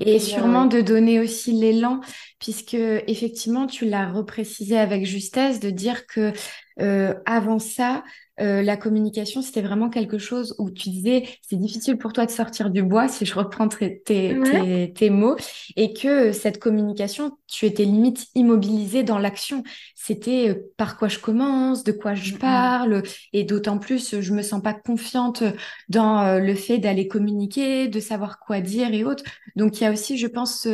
et 0.00 0.18
sûrement 0.18 0.66
de 0.66 0.80
donner 0.80 1.20
aussi 1.20 1.52
l'élan, 1.52 2.00
puisque 2.38 2.74
effectivement, 2.74 3.66
tu 3.66 3.86
l'as 3.86 4.10
reprécisé 4.10 4.78
avec 4.78 5.06
justesse, 5.06 5.60
de 5.60 5.70
dire 5.70 6.06
que 6.06 6.32
euh, 6.80 7.14
avant 7.24 7.58
ça, 7.58 8.02
euh, 8.40 8.62
la 8.62 8.76
communication, 8.76 9.42
c'était 9.42 9.62
vraiment 9.62 9.90
quelque 9.90 10.18
chose 10.18 10.56
où 10.58 10.70
tu 10.70 10.88
disais, 10.88 11.24
c'est 11.40 11.56
difficile 11.56 11.96
pour 11.98 12.12
toi 12.12 12.26
de 12.26 12.32
sortir 12.32 12.70
du 12.70 12.82
bois, 12.82 13.06
si 13.06 13.24
je 13.24 13.34
reprends 13.34 13.68
tes, 13.68 14.02
tes, 14.02 15.10
mots, 15.10 15.36
et 15.76 15.92
que 15.92 16.32
cette 16.32 16.58
communication, 16.58 17.38
tu 17.46 17.66
étais 17.66 17.84
limite 17.84 18.26
immobilisée 18.34 19.04
dans 19.04 19.18
l'action. 19.18 19.62
C'était 19.94 20.50
euh, 20.50 20.72
par 20.76 20.98
quoi 20.98 21.06
je 21.06 21.20
commence, 21.20 21.84
de 21.84 21.92
quoi 21.92 22.14
je 22.14 22.34
parle, 22.34 23.02
et 23.32 23.44
d'autant 23.44 23.78
plus, 23.78 24.20
je 24.20 24.32
me 24.32 24.42
sens 24.42 24.60
pas 24.60 24.74
confiante 24.74 25.44
dans 25.88 26.40
le 26.40 26.54
fait 26.54 26.78
d'aller 26.78 27.06
communiquer, 27.06 27.86
de 27.86 28.00
savoir 28.00 28.40
quoi 28.40 28.60
dire 28.60 28.92
et 28.92 29.04
autres. 29.04 29.24
Donc, 29.54 29.80
il 29.80 29.84
y 29.84 29.86
a 29.86 29.92
aussi, 29.92 30.18
je 30.18 30.26
pense, 30.26 30.66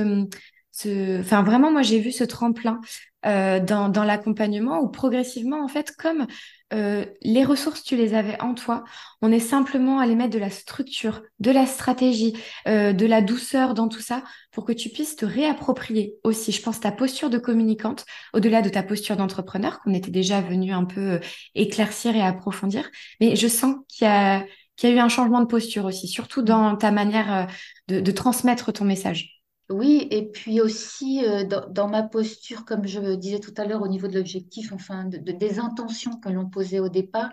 enfin, 0.87 1.43
vraiment, 1.43 1.71
moi, 1.71 1.83
j'ai 1.83 2.01
vu 2.01 2.13
ce 2.13 2.25
tremplin 2.25 2.81
euh, 3.27 3.61
dans, 3.61 4.05
l'accompagnement 4.05 4.81
où 4.81 4.89
progressivement, 4.89 5.63
en 5.63 5.69
fait, 5.69 5.95
comme 5.95 6.27
euh, 6.73 7.05
les 7.21 7.45
ressources, 7.45 7.83
tu 7.83 7.95
les 7.95 8.15
avais 8.15 8.41
en 8.41 8.55
toi, 8.55 8.85
on 9.21 9.31
est 9.31 9.41
simplement 9.41 10.03
les 10.03 10.15
mettre 10.15 10.33
de 10.33 10.39
la 10.39 10.49
structure, 10.49 11.23
de 11.39 11.51
la 11.51 11.67
stratégie, 11.67 12.35
euh, 12.67 12.95
de 12.95 13.05
la 13.05 13.21
douceur 13.21 13.75
dans 13.75 13.89
tout 13.89 14.01
ça 14.01 14.23
pour 14.53 14.65
que 14.65 14.73
tu 14.73 14.89
puisses 14.89 15.17
te 15.17 15.27
réapproprier 15.27 16.15
aussi, 16.25 16.51
je 16.51 16.63
pense, 16.63 16.81
ta 16.81 16.93
posture 16.93 17.29
de 17.29 17.37
communicante, 17.37 18.07
au-delà 18.33 18.63
de 18.63 18.71
ta 18.71 18.83
posture 18.83 19.17
d'entrepreneur 19.17 19.81
qu'on 19.81 19.93
était 19.93 20.11
déjà 20.11 20.41
venu 20.41 20.73
un 20.73 20.87
peu 20.87 21.21
éclaircir 21.55 22.17
et 22.17 22.23
approfondir. 22.23 22.91
Mais 23.21 23.37
je 23.37 23.49
sens 23.49 23.77
qu'il 23.89 24.07
y 24.07 24.11
a, 24.11 24.47
eu 24.85 24.99
un 24.99 25.11
changement 25.11 25.41
de 25.41 25.47
posture 25.47 25.85
aussi, 25.85 26.09
surtout 26.09 26.41
dans 26.41 26.75
ta 26.75 26.91
manière 26.91 27.49
de 27.89 28.11
transmettre 28.13 28.73
ton 28.73 28.87
message. 28.87 29.40
Oui, 29.71 30.09
et 30.11 30.29
puis 30.29 30.61
aussi 30.61 31.25
euh, 31.25 31.45
dans, 31.45 31.89
ma 31.89 32.03
posture, 32.03 32.65
comme 32.65 32.87
je 32.87 33.15
disais 33.15 33.39
tout 33.39 33.55
à 33.57 33.65
l'heure, 33.65 33.83
au 33.83 33.89
niveau 33.89 34.09
de 34.09 34.15
l'objectif, 34.15 34.73
enfin 34.73 35.05
de, 35.05 35.19
des 35.19 35.59
intentions 35.61 36.19
que 36.19 36.29
l'on 36.29 36.51
posait 36.51 36.81
au 36.81 36.89
départ, 36.89 37.31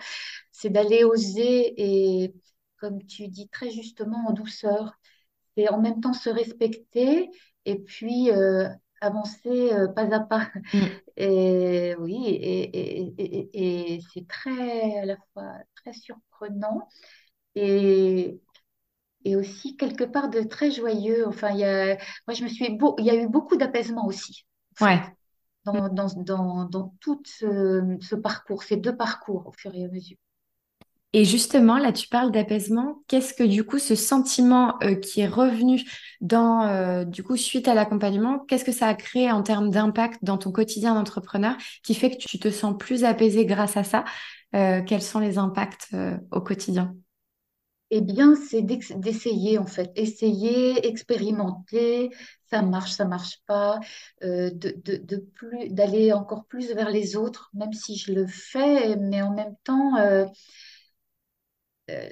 c'est 0.52 0.70
d'aller 0.70 1.04
oser 1.04 1.74
et, 1.78 2.36
comme 2.78 3.04
tu 3.06 3.28
dis 3.28 3.50
très 3.50 3.72
justement, 3.72 4.28
en 4.28 4.34
douceur, 4.34 4.94
et 5.56 5.68
en 5.70 5.82
même 5.82 6.00
temps 6.00 6.14
se 6.14 6.30
respecter 6.30 7.30
et 7.66 7.80
puis 7.80 8.30
euh, 8.32 8.70
avancer 9.02 9.74
euh, 9.74 9.88
pas 9.88 10.14
à 10.14 10.20
pas. 10.20 10.52
Mm. 10.74 10.80
Et 11.18 11.96
oui, 11.98 12.28
et, 12.28 13.16
et, 13.18 13.96
et 13.96 14.02
c'est 14.14 14.28
très 14.28 15.00
à 15.00 15.06
la 15.06 15.18
fois 15.34 15.54
très 15.76 15.94
surprenant 15.94 16.88
et 17.56 18.40
et 19.28 19.36
aussi 19.36 19.76
quelque 19.76 20.06
part 20.06 20.30
de 20.30 20.42
très 20.42 20.72
joyeux. 20.72 21.28
Enfin, 21.28 21.50
il 21.52 21.60
y 21.60 21.66
a, 21.66 21.98
moi, 22.28 22.34
je 22.34 22.44
me 22.44 22.48
suis 22.48 22.70
beau, 22.70 22.96
il 22.98 23.06
y 23.06 23.10
a 23.10 23.16
eu 23.16 23.28
beaucoup 23.28 23.58
d'apaisement 23.58 24.08
aussi. 24.08 24.46
Ouais. 24.80 25.02
Dans, 25.66 25.90
dans, 25.90 26.08
dans, 26.16 26.66
dans, 26.66 26.94
tout 27.02 27.22
ce, 27.26 28.16
parcours, 28.16 28.64
ces 28.64 28.78
deux 28.78 28.96
parcours 28.96 29.48
au 29.48 29.52
fur 29.52 29.76
et 29.76 29.84
à 29.84 29.90
mesure. 29.90 30.16
Et 31.12 31.26
justement, 31.26 31.78
là, 31.78 31.92
tu 31.92 32.08
parles 32.08 32.32
d'apaisement. 32.32 33.02
Qu'est-ce 33.08 33.34
que 33.34 33.44
du 33.44 33.66
coup, 33.66 33.80
ce 33.80 33.96
sentiment 33.96 34.76
euh, 34.82 34.96
qui 34.96 35.20
est 35.20 35.28
revenu 35.28 35.82
dans, 36.22 36.64
euh, 36.64 37.04
du 37.04 37.22
coup, 37.22 37.36
suite 37.36 37.68
à 37.68 37.74
l'accompagnement, 37.74 38.40
qu'est-ce 38.48 38.64
que 38.64 38.72
ça 38.72 38.88
a 38.88 38.94
créé 38.94 39.30
en 39.30 39.44
termes 39.44 39.72
d'impact 39.72 40.24
dans 40.24 40.38
ton 40.38 40.54
quotidien 40.54 40.96
d'entrepreneur 40.96 41.58
qui 41.84 41.96
fait 41.96 42.12
que 42.12 42.18
tu 42.18 42.40
te 42.40 42.50
sens 42.50 42.76
plus 42.78 43.04
apaisé 43.04 43.46
grâce 43.46 43.76
à 43.76 43.84
ça? 43.84 44.06
Euh, 44.56 44.82
Quels 44.84 45.02
sont 45.02 45.20
les 45.20 45.38
impacts 45.38 45.90
au 46.32 46.40
quotidien? 46.40 46.96
Eh 47.90 48.02
bien, 48.02 48.36
c'est 48.36 48.62
d'essayer 48.62 49.58
en 49.58 49.66
fait, 49.66 49.92
essayer, 49.96 50.86
expérimenter, 50.88 52.10
ça 52.50 52.62
marche, 52.62 52.92
ça 52.92 53.06
marche 53.06 53.40
pas, 53.46 53.80
euh, 54.24 54.50
de, 54.54 55.18
plus, 55.36 55.70
d'aller 55.70 56.12
encore 56.14 56.46
plus 56.46 56.74
vers 56.74 56.90
les 56.90 57.16
autres, 57.16 57.50
même 57.54 57.74
si 57.74 57.98
je 57.98 58.14
le 58.14 58.28
fais, 58.28 58.96
mais 58.98 59.22
en 59.22 59.34
même 59.34 59.56
temps, 59.64 59.96
euh, 59.98 60.26
euh, 61.90 62.10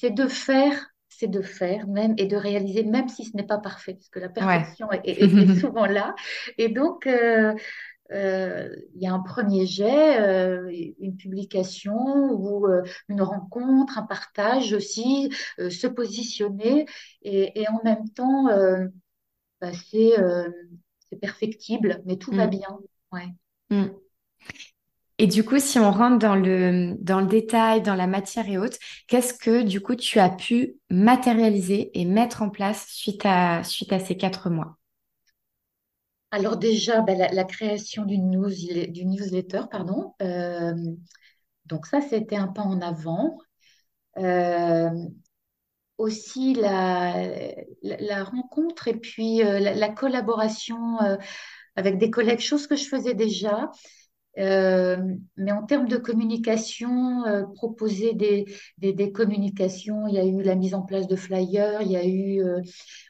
c'est 0.00 0.10
de 0.10 0.26
faire, 0.26 0.90
c'est 1.08 1.28
de 1.28 1.42
faire 1.42 1.86
même 1.86 2.14
et 2.18 2.26
de 2.26 2.36
réaliser, 2.36 2.82
même 2.82 3.08
si 3.08 3.24
ce 3.24 3.36
n'est 3.36 3.46
pas 3.46 3.58
parfait, 3.58 3.94
parce 3.94 4.08
que 4.08 4.18
la 4.18 4.28
perfection 4.28 4.90
est, 5.04 5.22
est, 5.22 5.60
souvent 5.60 5.86
là. 5.86 6.14
Et 6.58 6.68
donc, 6.68 7.08
il 8.10 9.00
y 9.00 9.06
a 9.06 9.12
un 9.12 9.20
premier 9.20 9.66
jet, 9.66 10.20
euh, 10.20 10.70
une 11.00 11.16
publication 11.16 11.96
ou 12.32 12.66
euh, 12.66 12.82
une 13.08 13.22
rencontre, 13.22 13.98
un 13.98 14.02
partage 14.02 14.72
aussi, 14.72 15.30
se 15.58 15.86
positionner 15.86 16.86
et, 17.22 17.66
en 17.68 17.82
même 17.84 18.08
temps, 18.10 18.46
bah, 19.60 19.72
c'est 19.72 20.16
perfectible, 21.20 22.02
mais 22.06 22.16
tout 22.16 22.32
va 22.32 22.46
mm. 22.46 22.50
bien. 22.50 22.78
Ouais. 23.12 23.28
Mm. 23.70 23.90
Et 25.18 25.26
du 25.28 25.44
coup, 25.44 25.60
si 25.60 25.78
on 25.78 25.92
rentre 25.92 26.18
dans 26.18 26.34
le, 26.34 26.96
dans 26.98 27.20
le 27.20 27.26
détail, 27.26 27.82
dans 27.82 27.94
la 27.94 28.08
matière 28.08 28.48
et 28.48 28.58
autres, 28.58 28.78
qu'est-ce 29.06 29.32
que 29.32 29.62
du 29.62 29.80
coup 29.80 29.94
tu 29.94 30.18
as 30.18 30.28
pu 30.28 30.74
matérialiser 30.90 31.90
et 31.98 32.04
mettre 32.04 32.42
en 32.42 32.50
place 32.50 32.88
suite 32.88 33.22
à, 33.24 33.62
suite 33.62 33.92
à 33.92 34.00
ces 34.00 34.16
quatre 34.16 34.50
mois? 34.50 34.76
Alors 36.34 36.56
déjà, 36.56 37.00
ben, 37.00 37.16
la, 37.16 37.44
création 37.44 38.04
d'une 38.04 38.28
news, 38.28 38.50
d'une 38.88 39.10
newsletter, 39.10 39.62
pardon. 39.70 40.14
Euh, 40.20 40.74
donc 41.66 41.86
ça, 41.86 42.00
c'était 42.00 42.34
un 42.34 42.48
pas 42.48 42.62
en 42.62 42.80
avant. 42.80 43.38
Euh, 44.18 44.90
aussi 45.96 46.54
la, 46.54 48.24
rencontre 48.24 48.88
et 48.88 48.96
puis 48.96 49.44
euh, 49.44 49.60
la, 49.60 49.74
la 49.74 49.88
collaboration 49.90 50.98
avec 51.76 51.98
des 51.98 52.10
collègues, 52.10 52.40
chose 52.40 52.66
que 52.66 52.74
je 52.74 52.88
faisais 52.88 53.14
déjà. 53.14 53.70
Mais 54.36 55.52
en 55.52 55.62
termes 55.66 55.86
de 55.86 55.98
communication, 55.98 57.22
proposer 57.54 58.12
des, 58.12 59.12
communications, 59.12 60.08
il 60.08 60.14
y 60.14 60.18
a 60.18 60.24
eu 60.24 60.42
la 60.42 60.56
mise 60.56 60.74
en 60.74 60.82
place 60.82 61.06
de 61.06 61.14
flyers, 61.14 61.80
il 61.82 61.92
y 61.92 61.96
a 61.96 62.04
eu 62.04 62.42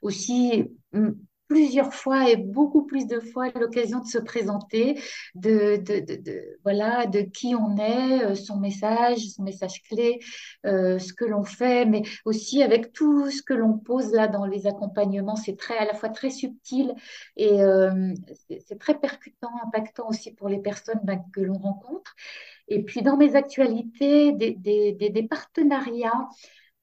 aussi 0.02 0.66
hum, 0.92 1.16
plusieurs 1.54 1.94
fois 1.94 2.28
et 2.28 2.36
beaucoup 2.36 2.84
plus 2.84 3.06
de 3.06 3.20
fois 3.20 3.48
l'occasion 3.54 4.00
de 4.00 4.08
se 4.08 4.18
présenter, 4.18 5.00
de, 5.36 5.76
de, 5.76 6.00
de, 6.00 6.58
voilà, 6.64 7.06
de 7.06 7.20
qui 7.20 7.54
on 7.54 7.76
est, 7.76 8.24
euh, 8.24 8.34
son 8.34 8.56
message, 8.56 9.18
son 9.28 9.44
message 9.44 9.80
clé, 9.84 10.18
euh, 10.66 10.98
ce 10.98 11.12
que 11.12 11.24
l'on 11.24 11.44
fait, 11.44 11.86
mais 11.86 12.02
aussi 12.24 12.64
avec 12.64 12.92
tout 12.92 13.30
ce 13.30 13.40
que 13.40 13.54
l'on 13.54 13.78
pose 13.78 14.12
là 14.12 14.26
dans 14.26 14.46
les 14.46 14.66
accompagnements, 14.66 15.36
c'est 15.36 15.56
très 15.56 15.78
à 15.78 15.84
la 15.84 15.94
fois 15.94 16.08
très 16.08 16.30
subtil 16.30 16.92
et 17.36 17.62
euh, 17.62 18.12
c'est 18.66 18.80
très 18.80 18.98
percutant, 18.98 19.52
impactant 19.64 20.08
aussi 20.08 20.32
pour 20.32 20.48
les 20.48 20.58
personnes 20.58 21.02
ben, 21.04 21.22
que 21.32 21.40
l'on 21.40 21.58
rencontre. 21.58 22.16
Et 22.66 22.82
puis 22.82 23.02
dans 23.02 23.16
mes 23.16 23.36
actualités, 23.36 24.32
des, 24.32 24.56
des 24.92 25.22
partenariats. 25.22 26.28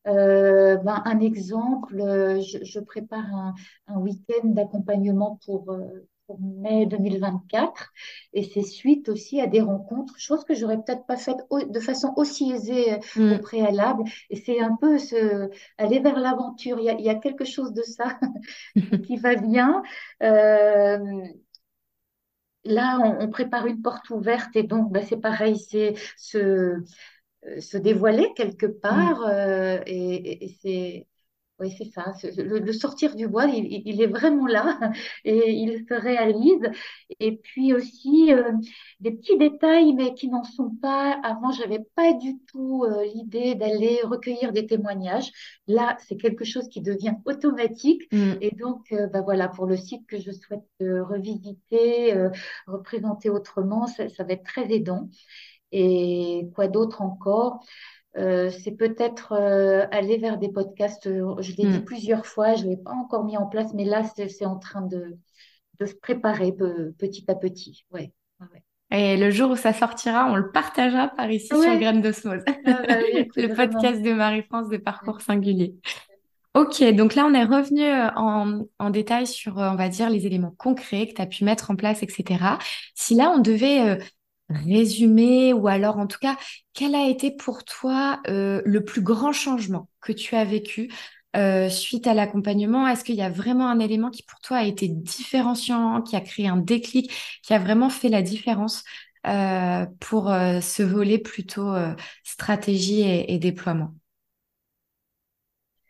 Euh, 0.08 0.78
ben, 0.78 1.02
un 1.06 1.20
exemple, 1.20 2.00
euh, 2.02 2.42
je, 2.42 2.64
je 2.64 2.80
prépare 2.80 3.26
un, 3.36 3.54
un 3.88 3.98
week-end 4.00 4.48
d'accompagnement 4.48 5.40
pour, 5.46 5.72
euh, 5.72 6.08
pour 6.26 6.40
mai 6.42 6.88
2024 6.88 7.92
et 8.34 8.44
c'est 8.44 8.64
suite 8.64 9.10
aussi 9.10 9.40
à 9.42 9.46
des 9.48 9.62
rencontres, 9.62 10.18
chose 10.18 10.44
que 10.44 10.56
j'aurais 10.56 10.78
peut-être 10.78 11.06
pas 11.06 11.18
faite 11.18 11.38
de 11.70 11.80
façon 11.80 12.14
aussi 12.18 12.52
aisée 12.52 12.94
euh, 13.18 13.36
au 13.38 13.40
préalable. 13.40 14.04
Et 14.32 14.38
c'est 14.38 14.60
un 14.60 14.76
peu 14.76 14.98
se, 14.98 15.50
aller 15.78 16.00
vers 16.00 16.20
l'aventure. 16.20 16.80
Il 16.80 16.86
y 16.86 16.90
a, 16.90 16.94
il 16.94 17.06
y 17.06 17.10
a 17.10 17.16
quelque 17.16 17.46
chose 17.46 17.72
de 17.74 17.84
ça 17.84 18.20
qui, 19.06 19.18
va 19.18 19.36
bien. 19.36 19.84
Euh, 20.24 20.98
Là, 22.64 23.00
on, 23.04 23.26
on 23.26 23.30
prépare 23.30 23.66
une 23.68 23.82
porte 23.82 24.10
ouverte 24.12 24.56
et 24.56 24.64
donc 24.64 24.92
ben, 24.92 25.04
c'est 25.06 25.18
pareil, 25.20 25.58
c'est 25.58 25.96
euh, 26.36 26.84
se 27.60 27.78
dévoiler 27.78 28.28
quelque 28.36 28.66
part 28.68 29.22
euh, 29.28 29.80
et, 29.86 30.56
c'est 30.62 31.08
oui, 31.60 31.72
c'est 31.78 31.86
ça. 31.92 32.14
Le, 32.38 32.58
le 32.58 32.74
sortir 32.74 33.16
du 33.16 33.28
bois, 33.28 33.46
il, 33.46 33.66
il- 33.88 34.02
est 34.02 34.08
vraiment 34.08 34.48
là 34.48 34.80
et 35.26 35.52
il 35.52 35.86
se 35.88 35.94
réalise. 35.94 36.60
Et 37.20 37.38
puis 37.38 37.72
aussi 37.74 38.34
euh, 38.34 38.52
des 39.00 39.12
petits 39.12 39.38
détails, 39.38 39.94
mais 39.94 40.16
qui 40.16 40.28
n'en 40.30 40.44
sont 40.44 40.72
pas. 40.82 41.20
Avant, 41.24 41.52
j'avais 41.52 41.80
pas 41.96 42.14
du 42.14 42.40
tout 42.48 42.84
euh, 42.86 43.06
l'idée 43.14 43.54
d'aller 43.54 44.00
recueillir 44.04 44.54
des 44.54 44.66
témoignages. 44.66 45.32
Là, 45.68 45.98
c'est 46.08 46.18
quelque 46.18 46.46
chose 46.46 46.68
qui 46.68 46.82
devient 46.82 47.14
automatique. 47.26 48.02
Hmm. 48.12 48.34
Et 48.42 48.52
donc, 48.56 48.92
euh, 48.92 49.06
bah 49.08 49.22
voilà, 49.22 49.48
pour 49.48 49.68
le 49.68 49.78
site 49.78 50.08
que 50.08 50.20
je 50.20 50.32
souhaite 50.32 50.66
euh, 50.82 51.04
revisiter, 51.04 52.16
euh, 52.16 52.30
représenter 52.68 53.30
autrement, 53.30 53.86
ça, 53.88 54.10
ça 54.10 54.24
va 54.24 54.34
être 54.34 54.44
très 54.46 54.72
aidant. 54.74 55.10
Et 55.72 56.50
quoi 56.56 56.68
d'autre 56.68 57.02
encore? 57.02 57.64
Euh, 58.18 58.52
c'est 58.52 58.72
peut-être 58.74 59.34
euh, 59.34 59.88
aller 59.92 60.18
vers 60.18 60.38
des 60.40 60.50
podcasts. 60.52 61.08
euh, 61.08 61.36
Je 61.42 61.56
l'ai 61.56 61.68
dit 61.68 61.80
Hmm. 61.80 61.86
plusieurs 61.86 62.26
fois, 62.26 62.56
je 62.56 62.66
ne 62.66 62.72
l'ai 62.72 62.78
pas 62.78 62.94
encore 62.94 63.26
mis 63.26 63.38
en 63.38 63.48
place, 63.48 63.74
mais 63.74 63.86
là, 63.86 64.04
c'est 64.06 64.46
en 64.46 64.60
train 64.60 64.82
de, 64.84 65.18
de 65.80 65.86
se 65.88 65.96
préparer 65.96 66.52
pe- 66.54 66.92
petit 67.00 67.26
à 67.30 67.36
petit. 67.36 67.86
Ouais, 67.92 68.14
ouais, 68.42 68.48
ouais. 68.54 68.64
Et 68.92 69.16
le 69.18 69.32
jour 69.32 69.52
où 69.52 69.56
ça 69.56 69.74
sortira, 69.74 70.26
on 70.30 70.36
le 70.36 70.52
partagera 70.52 71.08
par 71.10 71.32
ici 71.32 71.56
sur 71.58 71.76
Ouais, 71.76 71.78
Graines 71.78 72.02
d'Osmose, 72.02 72.44
ah 72.66 72.84
bah 72.88 73.00
oui, 73.04 73.32
le 73.36 73.54
podcast 73.54 74.02
de 74.02 74.14
Marie-France 74.14 74.70
de 74.70 74.78
Parcours 74.78 75.22
Singulier. 75.22 75.76
Ok, 76.54 76.84
donc 76.96 77.16
là, 77.16 77.26
on 77.26 77.34
est 77.34 77.46
revenu 77.46 77.82
en, 78.18 78.66
en 78.78 78.90
détail 78.90 79.26
sur, 79.26 79.56
on 79.58 79.76
va 79.76 79.88
dire, 79.88 80.10
les 80.10 80.26
éléments 80.26 80.52
concrets 80.58 81.08
que 81.08 81.14
tu 81.14 81.22
as 81.22 81.26
pu 81.26 81.46
mettre 81.46 81.72
en 81.72 81.78
place, 81.78 82.04
etc. 82.04 82.60
Si 82.94 83.16
là, 83.16 83.32
on 83.34 83.40
devait 83.40 83.80
euh, 83.82 83.96
résumer, 84.52 85.54
ou 85.54 85.68
alors 85.68 85.98
en 85.98 86.08
tout 86.08 86.20
cas, 86.20 86.38
quel 86.74 86.96
a 86.96 87.08
été 87.08 87.32
pour 87.32 87.64
toi 87.64 88.22
euh, 88.28 88.62
le 88.66 88.84
plus 88.84 89.02
grand 89.02 89.34
changement 89.34 89.90
que 90.02 90.12
tu 90.12 90.36
as 90.36 90.46
vécu 90.46 90.92
euh, 91.36 91.70
suite 91.70 92.08
à 92.08 92.14
l'accompagnement? 92.14 92.88
Est-ce 92.88 93.04
qu'il 93.04 93.16
y 93.16 93.22
a 93.22 93.30
vraiment 93.30 93.68
un 93.70 93.80
élément 93.80 94.10
qui 94.10 94.24
pour 94.24 94.40
toi 94.40 94.58
a 94.58 94.64
été 94.64 94.88
différenciant, 94.88 96.02
qui 96.02 96.16
a 96.16 96.22
créé 96.22 96.48
un 96.48 96.58
déclic, 96.58 97.12
qui 97.44 97.54
a 97.54 97.60
vraiment 97.60 97.90
fait 97.90 98.10
la 98.10 98.22
différence 98.22 98.84
euh, 99.28 99.86
pour 100.00 100.26
ce 100.30 100.84
volet 100.84 101.20
plutôt 101.20 101.74
stratégie 102.24 103.02
et, 103.02 103.34
et 103.34 103.40
déploiement? 103.40 103.94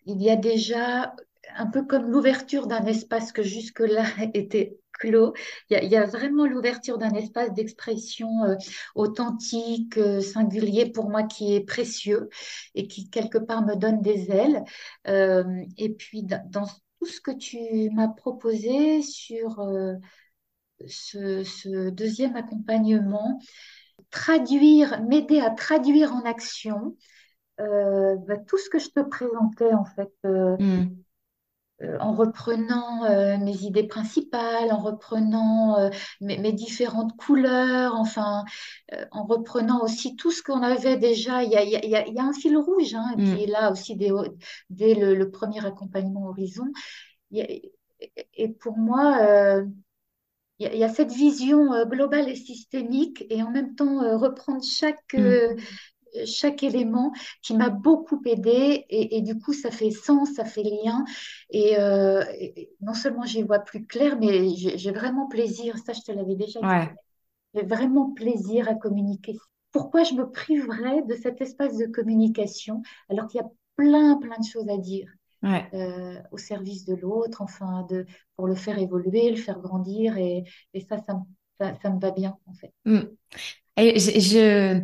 Il 0.05 0.21
y 0.21 0.29
a 0.29 0.35
déjà 0.35 1.15
un 1.55 1.65
peu 1.67 1.83
comme 1.85 2.09
l'ouverture 2.11 2.67
d'un 2.67 2.85
espace 2.85 3.31
que 3.31 3.43
jusque-là 3.43 4.05
était 4.33 4.77
Il 5.07 5.33
y 5.69 5.95
a, 5.95 6.05
vraiment 6.05 6.45
l'ouverture 6.45 6.97
d'un 6.97 7.13
espace 7.13 7.53
d'expression 7.53 8.43
euh, 8.43 8.55
authentique, 8.95 9.97
euh, 9.97 10.21
singulier 10.21 10.91
pour 10.91 11.09
moi 11.09 11.23
qui 11.23 11.55
est 11.55 11.65
précieux 11.65 12.29
et 12.75 12.87
qui 12.87 13.09
quelque 13.09 13.37
part 13.37 13.65
me 13.65 13.75
donne 13.75 14.01
des 14.01 14.31
ailes. 14.31 14.63
Euh, 15.07 15.63
et 15.77 15.89
puis 15.89 16.23
dans, 16.23 16.65
tout 16.99 17.05
ce 17.05 17.21
que 17.21 17.31
tu 17.31 17.89
m'as 17.91 18.09
proposé 18.09 19.01
sur 19.01 19.59
ce, 20.87 21.89
deuxième 21.89 22.35
accompagnement, 22.35 23.39
traduire, 24.11 25.01
m'aider 25.03 25.39
à 25.39 25.49
traduire 25.49 26.13
en 26.13 26.21
action 26.21 26.95
bah, 27.57 28.37
tout 28.47 28.57
ce 28.57 28.69
que 28.69 28.79
je 28.79 28.89
te 28.89 28.99
présentais 28.99 29.73
en 29.73 29.85
fait. 29.85 30.11
Hmm, 30.23 30.85
en 31.99 32.13
reprenant 32.13 33.05
euh, 33.05 33.37
mes 33.37 33.55
idées 33.63 33.83
principales, 33.87 34.71
en 34.71 34.77
reprenant 34.79 35.77
euh, 35.79 35.89
mes, 36.21 36.37
mes 36.37 36.53
différentes 36.53 37.15
couleurs, 37.17 37.95
enfin, 37.95 38.45
euh, 38.93 39.05
en 39.11 39.23
reprenant 39.25 39.81
aussi 39.83 40.15
tout 40.15 40.31
ce 40.31 40.43
qu'on 40.43 40.61
avait 40.63 40.97
déjà. 40.97 41.43
Il 41.43 41.51
y 41.51 41.55
a, 41.57 41.63
il 41.63 41.69
y 41.71 41.75
a- 41.75 41.85
il 41.85 41.89
y 41.91 41.95
a- 41.95 42.07
il 42.07 42.13
y 42.13 42.19
a 42.19 42.23
un 42.23 42.33
fil 42.33 42.57
rouge 42.57 42.93
hein, 42.95 43.19
qui 43.23 43.43
est 43.43 43.47
hmm, 43.47 43.47
là 43.47 43.71
aussi 43.71 43.95
dès, 43.95 44.11
dès 44.69 44.93
le, 44.95 45.15
le 45.15 45.31
premier 45.31 45.65
accompagnement 45.65 46.27
Horizon. 46.27 46.67
A- 47.35 47.47
et 48.35 48.49
pour 48.49 48.77
moi, 48.77 49.17
euh, 49.21 49.65
il 50.59 50.75
y 50.77 50.83
a, 50.83 50.89
cette 50.89 51.11
vision 51.11 51.73
euh, 51.73 51.85
globale 51.85 52.29
et 52.29 52.35
systémique 52.35 53.25
et 53.29 53.41
en 53.43 53.51
même 53.51 53.75
temps 53.75 54.01
euh, 54.03 54.17
reprendre 54.17 54.63
chaque, 54.63 55.15
hmm. 55.15 55.51
Chaque 56.25 56.63
élément 56.63 57.13
qui 57.41 57.55
m'a 57.55 57.69
beaucoup 57.69 58.21
aidé 58.25 58.85
et, 58.89 59.17
et 59.17 59.21
du 59.21 59.39
coup 59.39 59.53
ça 59.53 59.71
fait 59.71 59.91
sens, 59.91 60.33
ça 60.35 60.45
fait 60.45 60.63
lien 60.63 61.05
et, 61.49 61.79
euh, 61.79 62.23
et- 62.39 62.71
non 62.81 62.93
seulement 62.93 63.23
j'y 63.25 63.41
vois 63.43 63.59
plus 63.59 63.85
clair 63.85 64.17
mais 64.19 64.49
j'ai 64.55 64.91
vraiment 64.91 65.27
plaisir, 65.27 65.77
ça 65.79 65.93
je 65.93 66.01
te 66.01 66.11
l'avais 66.11 66.35
déjà 66.35 66.61
dit, 66.63 66.69
Ouais, 66.69 66.95
j'ai 67.55 67.63
vraiment 67.63 68.11
plaisir 68.11 68.67
à 68.69 68.75
communiquer. 68.75 69.37
Pourquoi 69.71 70.03
je 70.03 70.13
me 70.15 70.29
priverais 70.29 71.01
de 71.03 71.15
cet 71.15 71.41
espace 71.41 71.77
de 71.77 71.85
communication 71.87 72.81
alors 73.09 73.27
qu'il 73.27 73.41
y 73.41 73.43
a 73.43 73.49
plein 73.75 74.17
plein 74.17 74.37
de 74.39 74.45
choses 74.45 74.69
à 74.69 74.77
dire 74.77 75.09
ouais. 75.43 75.71
euh, 75.73 76.21
au 76.31 76.37
service 76.37 76.85
de 76.85 76.95
l'autre, 76.95 77.41
enfin 77.41 77.85
de, 77.89 78.05
pour 78.35 78.47
le 78.47 78.55
faire 78.55 78.77
évoluer, 78.79 79.29
le 79.31 79.37
faire 79.37 79.59
grandir 79.59 80.17
et, 80.17 80.43
et 80.73 80.81
ça, 80.81 80.97
ça, 80.99 81.13
me- 81.15 81.21
ça, 81.59 81.75
ça 81.81 81.89
me 81.91 81.99
va 81.99 82.11
bien 82.11 82.37
en 82.47 82.53
fait. 82.53 82.73
hmm. 82.85 82.99
Et 83.77 83.99
je, 83.99 84.19
je- 84.19 84.83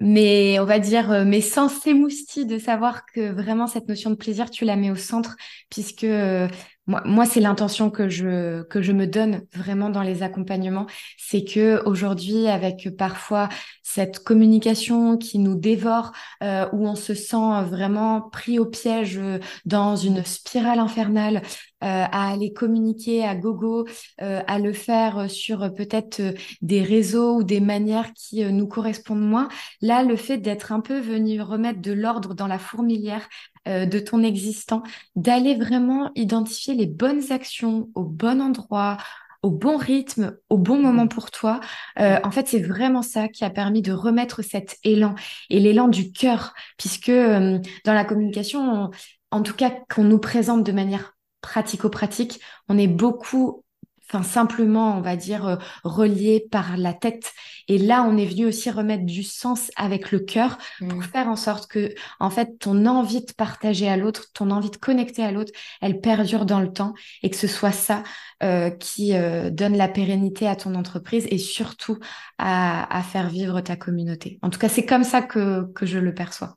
mais 0.00 0.58
on 0.60 0.64
va 0.64 0.78
dire, 0.78 1.10
euh, 1.10 1.24
mes 1.24 1.40
sens 1.40 1.72
s'émoustillent 1.80 2.46
de 2.46 2.58
savoir 2.58 3.04
que 3.06 3.32
vraiment 3.32 3.66
cette 3.66 3.88
notion 3.88 4.10
de 4.10 4.14
plaisir, 4.16 4.50
tu 4.50 4.64
la 4.64 4.76
mets 4.76 4.90
au 4.90 4.96
centre, 4.96 5.36
puisque 5.70 6.04
euh, 6.04 6.48
moi, 6.86 7.24
c'est 7.24 7.40
l'intention 7.40 7.90
que 7.90 8.08
je, 8.10 8.62
que 8.64 8.82
je 8.82 8.92
me 8.92 9.06
donne 9.06 9.46
vraiment 9.54 9.88
dans 9.88 10.02
les 10.02 10.22
accompagnements. 10.22 10.86
C'est 11.16 11.44
que 11.44 11.82
aujourd'hui, 11.86 12.46
avec 12.46 12.94
parfois 12.98 13.48
cette 13.82 14.18
communication 14.18 15.16
qui 15.16 15.38
nous 15.38 15.54
dévore, 15.54 16.12
euh, 16.42 16.66
où 16.72 16.86
on 16.86 16.94
se 16.94 17.14
sent 17.14 17.62
vraiment 17.68 18.20
pris 18.20 18.58
au 18.58 18.66
piège 18.66 19.18
euh, 19.18 19.38
dans 19.64 19.96
une 19.96 20.24
spirale 20.24 20.78
infernale, 20.78 21.42
euh, 21.82 22.04
à 22.10 22.32
aller 22.32 22.52
communiquer 22.52 23.24
à 23.24 23.34
gogo, 23.34 23.86
à 24.18 24.58
le 24.58 24.72
faire 24.72 25.30
sur 25.30 25.74
peut-être 25.74 26.22
des 26.62 26.82
réseaux 26.82 27.36
ou 27.36 27.42
des 27.42 27.60
manières 27.60 28.12
qui 28.14 28.42
nous 28.44 28.66
correspondent 28.66 29.20
moins. 29.20 29.48
Là, 29.82 30.02
le 30.02 30.16
fait 30.16 30.38
d'être 30.38 30.72
un 30.72 30.80
peu 30.80 30.98
venu 30.98 31.42
remettre 31.42 31.82
de 31.82 31.92
l'ordre 31.92 32.34
dans 32.34 32.46
la 32.46 32.58
fourmilière 32.58 33.28
euh, 33.68 33.86
de 33.86 33.98
ton 33.98 34.22
existant, 34.22 34.82
d'aller 35.16 35.54
vraiment 35.54 36.10
identifier 36.14 36.74
les 36.74 36.86
bonnes 36.86 37.32
actions 37.32 37.88
au 37.94 38.04
bon 38.04 38.40
endroit, 38.40 38.98
au 39.42 39.50
bon 39.50 39.76
rythme, 39.76 40.36
au 40.48 40.58
bon 40.58 40.78
moment 40.78 41.06
pour 41.06 41.30
toi. 41.30 41.60
Euh, 41.98 42.18
en 42.24 42.30
fait, 42.30 42.48
c'est 42.48 42.60
vraiment 42.60 43.02
ça 43.02 43.28
qui 43.28 43.44
a 43.44 43.50
permis 43.50 43.82
de 43.82 43.92
remettre 43.92 44.42
cet 44.42 44.78
élan 44.84 45.14
et 45.50 45.60
l'élan 45.60 45.88
du 45.88 46.12
cœur, 46.12 46.54
puisque 46.78 47.10
euh, 47.10 47.58
dans 47.84 47.94
la 47.94 48.04
communication, 48.04 48.90
en 49.30 49.42
tout 49.42 49.54
cas 49.54 49.70
qu'on 49.92 50.04
nous 50.04 50.18
présente 50.18 50.64
de 50.64 50.72
manière 50.72 51.14
pratico-pratique, 51.42 52.40
on 52.68 52.78
est 52.78 52.86
beaucoup 52.86 53.63
enfin 54.08 54.22
simplement, 54.22 54.96
on 54.98 55.00
va 55.00 55.16
dire, 55.16 55.46
euh, 55.46 55.56
relié 55.82 56.46
par 56.50 56.76
la 56.76 56.92
tête. 56.92 57.32
Et 57.68 57.78
là, 57.78 58.04
on 58.08 58.16
est 58.16 58.26
venu 58.26 58.46
aussi 58.46 58.70
remettre 58.70 59.04
du 59.04 59.22
sens 59.22 59.70
avec 59.76 60.12
le 60.12 60.20
cœur 60.20 60.58
pour 60.78 60.98
mm. 60.98 61.02
faire 61.02 61.28
en 61.28 61.36
sorte 61.36 61.66
que, 61.66 61.94
en 62.20 62.30
fait, 62.30 62.58
ton 62.58 62.86
envie 62.86 63.24
de 63.24 63.32
partager 63.32 63.88
à 63.88 63.96
l'autre, 63.96 64.26
ton 64.34 64.50
envie 64.50 64.70
de 64.70 64.76
connecter 64.76 65.24
à 65.24 65.32
l'autre, 65.32 65.52
elle 65.80 66.00
perdure 66.00 66.44
dans 66.44 66.60
le 66.60 66.72
temps 66.72 66.94
et 67.22 67.30
que 67.30 67.36
ce 67.36 67.46
soit 67.46 67.72
ça 67.72 68.02
euh, 68.42 68.70
qui 68.70 69.14
euh, 69.14 69.50
donne 69.50 69.76
la 69.76 69.88
pérennité 69.88 70.46
à 70.46 70.56
ton 70.56 70.74
entreprise 70.74 71.26
et 71.30 71.38
surtout 71.38 71.98
à, 72.38 73.02
faire 73.10 73.28
vivre 73.28 73.60
ta 73.60 73.76
communauté. 73.76 74.38
En 74.42 74.50
tout 74.50 74.58
cas, 74.58 74.68
c'est 74.68 74.86
comme 74.86 75.04
ça 75.04 75.22
que, 75.22 75.70
que 75.72 75.86
je 75.86 75.98
le 75.98 76.14
perçois. 76.14 76.56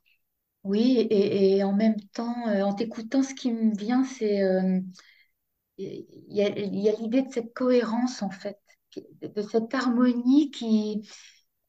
Oui, 0.63 1.07
et, 1.09 1.63
en 1.63 1.73
même 1.73 1.95
temps, 2.13 2.35
en 2.45 2.73
t'écoutant, 2.73 3.23
ce 3.23 3.33
qui 3.33 3.51
me 3.51 3.75
vient, 3.75 4.03
c'est 4.03 4.41
il 5.77 6.05
y 6.29 6.41
a, 6.41 6.49
l'idée 6.49 7.21
de 7.21 7.31
cette 7.31 7.53
cohérence, 7.53 8.21
en 8.21 8.29
fait, 8.29 8.59
de 9.21 9.41
cette 9.41 9.73
harmonie 9.73 10.49
qui, 10.51 11.07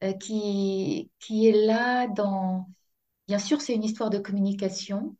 euh, 0.03 0.13
qui, 0.13 1.11
qui 1.19 1.49
est 1.49 1.67
là 1.67 2.07
dans... 2.09 2.69
Bien 3.27 3.39
sûr, 3.39 3.61
c'est 3.61 3.75
une 3.75 3.85
histoire 3.85 4.09
de 4.09 4.19
communication, 4.19 5.17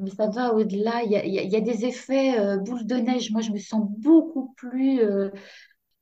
mais 0.00 0.10
ça 0.10 0.28
va 0.28 0.54
au-delà. 0.54 1.04
Il 1.04 1.12
y 1.12 1.16
a, 1.16 1.24
y 1.24 1.56
a 1.56 1.60
des 1.60 1.84
effets 1.84 2.38
euh, 2.38 2.56
boule 2.56 2.84
de 2.84 2.96
neige. 2.96 3.30
Moi, 3.30 3.42
je 3.42 3.52
me 3.52 3.58
sens 3.58 3.88
beaucoup 3.98 4.52
plus, 4.56 5.00
euh, 5.00 5.30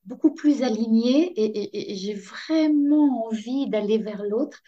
beaucoup 0.04 0.32
plus 0.32 0.62
alignée 0.62 1.32
et, 1.36 1.96
j'ai 1.96 2.14
vraiment 2.14 3.26
envie 3.26 3.68
d'aller 3.68 3.98
vers 3.98 4.22
l'autre. 4.24 4.60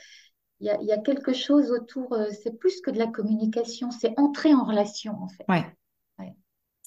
Il 0.61 0.67
y, 0.67 0.93
a, 0.93 0.99
quelque 0.99 1.33
chose 1.33 1.73
autour, 1.73 2.17
c'est 2.45 2.57
plus 2.57 2.81
que 2.83 2.93
de 2.93 2.99
la 2.99 3.09
communication, 3.09 3.91
c'est 3.91 4.17
entrer 4.17 4.55
en 4.55 4.65
relation, 4.65 5.15
en 5.21 5.27
fait. 5.27 5.45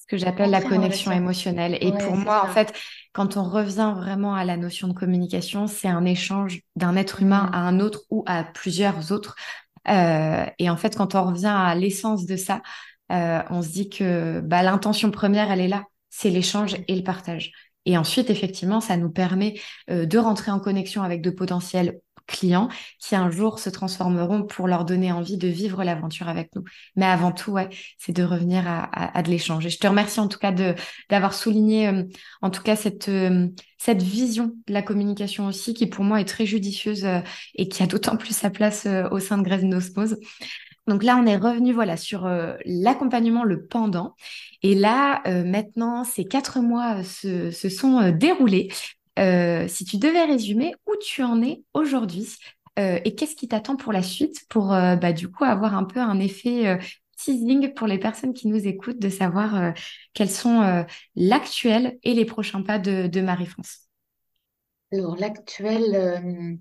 Que 0.08 0.16
j'appelle 0.16 0.50
la 0.50 0.62
connexion 0.62 1.10
émotionnelle. 1.12 1.78
Et 1.80 1.92
pour 1.92 2.16
moi, 2.16 2.44
en 2.44 2.48
fait, 2.48 2.72
quand 3.12 3.36
on 3.36 3.44
revient 3.44 3.94
vraiment 3.96 4.34
à 4.34 4.44
la 4.44 4.56
notion 4.56 4.88
de 4.88 4.92
communication, 4.92 5.66
c'est 5.66 5.88
un 5.88 6.04
échange 6.04 6.60
d'un 6.76 6.96
être 6.96 7.22
humain 7.22 7.48
mm. 7.50 7.54
à 7.54 7.58
un 7.58 7.80
autre 7.80 8.02
ou 8.10 8.22
à 8.26 8.44
plusieurs 8.44 9.12
autres. 9.12 9.36
Euh, 9.88 10.44
et 10.58 10.70
en 10.70 10.76
fait, 10.76 10.96
quand 10.96 11.14
on 11.14 11.24
revient 11.24 11.54
à 11.54 11.74
l'essence 11.74 12.26
de 12.26 12.36
ça, 12.36 12.62
euh, 13.12 13.40
on 13.50 13.62
se 13.62 13.68
dit 13.68 13.88
que 13.88 14.40
bah, 14.40 14.62
l'intention 14.62 15.10
première, 15.10 15.50
elle 15.50 15.60
est 15.60 15.68
là, 15.68 15.84
c'est 16.10 16.30
l'échange 16.30 16.76
et 16.88 16.94
le 16.94 17.02
partage. 17.02 17.52
Et 17.84 17.96
ensuite, 17.96 18.30
effectivement, 18.30 18.80
ça 18.80 18.96
nous 18.96 19.10
permet 19.10 19.60
euh, 19.90 20.06
de 20.06 20.18
rentrer 20.18 20.50
en 20.50 20.58
connexion 20.58 21.02
avec 21.02 21.22
de 21.22 21.30
potentiels 21.30 22.00
clients 22.26 22.68
qui 22.98 23.16
un 23.16 23.30
jour 23.30 23.58
se 23.58 23.70
transformeront 23.70 24.42
pour 24.42 24.68
leur 24.68 24.84
donner 24.84 25.12
envie 25.12 25.38
de 25.38 25.48
vivre 25.48 25.84
l'aventure 25.84 26.28
avec 26.28 26.54
nous. 26.54 26.64
Mais 26.96 27.06
avant 27.06 27.32
tout, 27.32 27.56
c'est 27.98 28.12
de 28.12 28.22
revenir 28.22 28.64
à, 28.66 29.22
de 29.22 29.30
l'échange. 29.30 29.64
Et 29.66 29.70
je 29.70 29.78
te 29.78 29.86
remercie 29.86 30.20
en 30.20 30.28
tout 30.28 30.38
cas 30.38 30.52
d'avoir 31.08 31.34
souligné, 31.34 31.88
euh, 31.88 32.04
en 32.42 32.50
tout 32.50 32.62
cas 32.62 32.76
cette 32.76 33.08
euh, 33.08 33.48
cette 33.78 34.02
vision 34.02 34.52
de 34.66 34.72
la 34.72 34.82
communication 34.82 35.46
aussi, 35.46 35.74
qui 35.74 35.86
pour 35.86 36.04
moi 36.04 36.20
est 36.20 36.24
très 36.24 36.46
judicieuse 36.46 37.04
euh, 37.04 37.20
et 37.54 37.68
qui 37.68 37.82
a 37.82 37.86
d'autant 37.86 38.16
plus 38.16 38.34
sa 38.34 38.50
place 38.50 38.88
au 39.10 39.20
sein 39.20 39.38
de 39.38 39.42
Grèce 39.42 39.62
Osmose. 39.62 40.16
Donc 40.88 41.02
là, 41.02 41.18
on 41.20 41.26
est 41.26 41.36
revenu 41.36 41.72
voilà 41.72 41.96
sur 41.96 42.28
l'accompagnement, 42.64 43.42
le 43.42 43.66
pendant. 43.66 44.14
Et 44.62 44.76
là, 44.76 45.20
maintenant, 45.44 46.04
ces 46.04 46.24
quatre 46.24 46.60
mois 46.60 47.02
se, 47.02 47.50
se 47.50 47.68
sont 47.68 48.10
déroulés. 48.10 48.68
Euh, 49.18 49.66
si 49.68 49.84
tu 49.84 49.96
devais 49.96 50.24
résumer 50.24 50.74
où 50.86 50.92
tu 51.00 51.22
en 51.22 51.42
es 51.42 51.62
aujourd'hui 51.72 52.36
euh, 52.78 52.98
et 53.04 53.14
qu'est-ce 53.14 53.34
qui 53.34 53.48
t'attend 53.48 53.76
pour 53.76 53.92
la 53.92 54.02
suite 54.02 54.44
pour 54.50 54.74
euh, 54.74 54.96
bah, 54.96 55.12
du 55.12 55.30
coup 55.30 55.44
avoir 55.44 55.74
un 55.74 55.84
peu 55.84 56.00
un 56.00 56.20
effet 56.20 56.78
teasing 57.16 57.72
pour 57.72 57.86
les 57.86 57.98
personnes 57.98 58.34
qui 58.34 58.46
nous 58.46 58.66
écoutent 58.66 58.98
de 58.98 59.08
savoir 59.08 59.72
quels 60.12 60.30
sont 60.30 60.84
l'actuel 61.14 61.98
et 62.02 62.12
les 62.12 62.26
prochains 62.26 62.62
pas 62.62 62.78
de, 62.78 63.20
Marie-France? 63.20 63.88
Alors 64.92 65.16
l'actuel, 65.16 66.60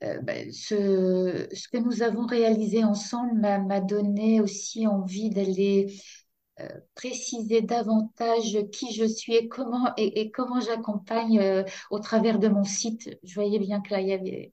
bah, 0.00 0.32
ce, 0.50 1.46
que 1.70 1.76
nous 1.76 2.02
avons 2.02 2.24
réalisé 2.24 2.82
ensemble 2.82 3.40
m'a 3.40 3.80
donné 3.80 4.40
aussi 4.40 4.86
envie 4.86 5.28
d'aller 5.28 5.94
préciser 6.94 7.62
davantage 7.62 8.58
qui 8.72 8.94
je 8.94 9.04
suis 9.04 9.34
et 9.34 9.48
comment, 9.48 9.92
et, 9.96 10.30
comment 10.30 10.60
j'accompagne 10.60 11.38
euh, 11.40 11.64
au 11.90 11.98
travers 11.98 12.38
de 12.38 12.48
mon 12.48 12.64
site. 12.64 13.18
Je 13.22 13.34
voyais 13.34 13.58
bien 13.58 13.80
que 13.80 13.90
là, 13.90 14.00
il 14.00 14.08
y 14.08 14.12
avait 14.12 14.52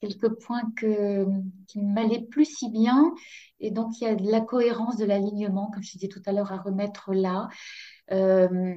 quelques 0.00 0.28
points 0.40 0.62
qui 0.76 1.78
ne 1.78 1.92
m'allaient 1.92 2.26
plus 2.26 2.44
si 2.44 2.70
bien. 2.70 3.12
Et 3.60 3.70
donc, 3.70 4.00
il 4.00 4.04
y 4.04 4.06
a 4.06 4.14
de 4.14 4.30
la 4.30 4.40
cohérence 4.40 4.96
de 4.96 5.04
l'alignement, 5.04 5.70
comme 5.72 5.82
je 5.82 5.92
disais 5.92 6.08
tout 6.08 6.22
à 6.26 6.32
l'heure, 6.32 6.52
à 6.52 6.58
remettre 6.58 7.12
là. 7.12 7.48
Euh, 8.12 8.74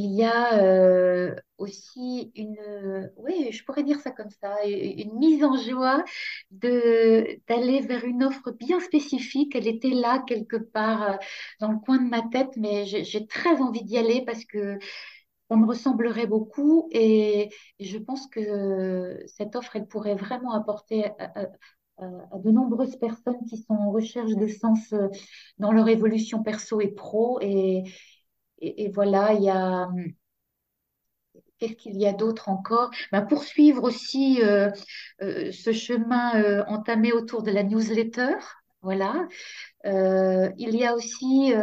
il 0.00 0.14
y 0.14 0.24
a 0.24 0.58
euh, 0.62 1.34
aussi 1.58 2.32
une, 2.34 3.10
oui, 3.16 3.52
je 3.52 3.64
pourrais 3.64 3.84
dire 3.84 4.00
ça 4.00 4.10
comme 4.10 4.30
ça, 4.30 4.64
une 4.66 5.18
mise 5.18 5.44
en 5.44 5.56
joie 5.56 6.04
de 6.50 7.38
d'aller 7.48 7.80
vers 7.80 8.04
une 8.04 8.24
offre 8.24 8.50
bien 8.52 8.80
spécifique. 8.80 9.54
Elle 9.54 9.68
était 9.68 9.90
là 9.90 10.22
quelque 10.26 10.56
part 10.56 11.02
euh, 11.02 11.16
dans 11.60 11.70
le 11.72 11.78
coin 11.78 11.98
de 11.98 12.08
ma 12.08 12.22
tête, 12.22 12.56
mais 12.56 12.86
j'ai 12.86 13.26
très 13.26 13.60
envie 13.60 13.84
d'y 13.84 13.98
aller 13.98 14.24
parce 14.24 14.44
que 14.44 14.78
ça 15.50 15.56
me 15.56 15.66
ressemblerait 15.66 16.26
beaucoup 16.26 16.88
et, 16.92 17.50
je 17.80 17.98
pense 17.98 18.26
que 18.28 19.22
cette 19.26 19.56
offre, 19.56 19.76
elle 19.76 19.86
pourrait 19.86 20.14
vraiment 20.16 20.52
apporter 20.54 21.06
à, 21.18 21.48
à 21.98 22.38
de 22.38 22.50
nombreuses 22.50 22.96
personnes 22.96 23.44
qui 23.48 23.58
sont 23.58 23.74
en 23.74 23.90
recherche 23.92 24.34
de 24.34 24.46
sens 24.48 24.92
euh, 24.92 25.08
dans 25.58 25.72
leur 25.72 25.88
évolution 25.88 26.42
perso 26.42 26.80
et 26.80 26.88
pro 26.88 27.38
et 27.40 27.84
et, 28.64 28.90
voilà, 28.90 29.32
il 29.34 29.42
y 29.44 29.50
a. 29.50 29.88
Qu'est-ce 31.58 31.74
qu'il 31.74 31.96
y 31.96 32.06
a 32.06 32.12
d'autre 32.12 32.48
encore? 32.48 32.90
Ben, 33.12 33.22
Poursuivre 33.22 33.84
aussi 33.84 34.42
euh, 34.42 34.70
euh, 35.22 35.52
ce 35.52 35.72
chemin 35.72 36.42
euh, 36.42 36.64
entamé 36.66 37.12
autour 37.12 37.42
de 37.42 37.50
la 37.50 37.62
newsletter. 37.62 38.36
Voilà. 38.82 39.26
il 39.84 40.76
y 40.76 40.84
a 40.84 40.94
aussi, 40.94 41.54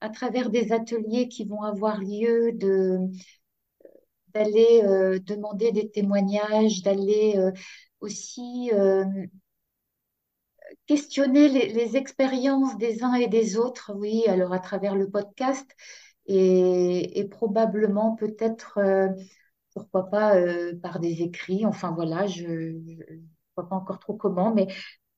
à 0.00 0.08
travers 0.08 0.50
des 0.50 0.72
ateliers 0.72 1.28
qui 1.28 1.44
vont 1.44 1.62
avoir 1.62 2.00
lieu, 2.00 2.50
de, 2.54 2.98
d'aller 4.28 4.82
demander 5.20 5.70
des 5.70 5.92
témoignages, 5.92 6.82
d'aller 6.82 7.38
aussi 8.00 8.72
questionner 10.86 11.48
les, 11.48 11.96
expériences 11.96 12.76
des 12.76 13.02
uns 13.02 13.14
et 13.14 13.28
des 13.28 13.56
autres, 13.56 13.92
oui, 13.94 14.24
alors 14.28 14.52
à 14.52 14.58
travers 14.58 14.94
le 14.94 15.08
podcast, 15.08 15.66
et, 16.26 17.28
probablement 17.30 18.14
peut-être, 18.16 18.78
euh, 18.78 19.08
pourquoi 19.74 20.08
pas, 20.10 20.36
euh, 20.36 20.78
par 20.80 21.00
des 21.00 21.22
écrits. 21.22 21.66
Enfin 21.66 21.92
voilà, 21.92 22.26
je 22.26 22.46
ne 22.46 23.20
vois 23.56 23.68
pas 23.68 23.76
encore 23.76 23.98
trop 23.98 24.14
comment, 24.14 24.54
mais 24.54 24.68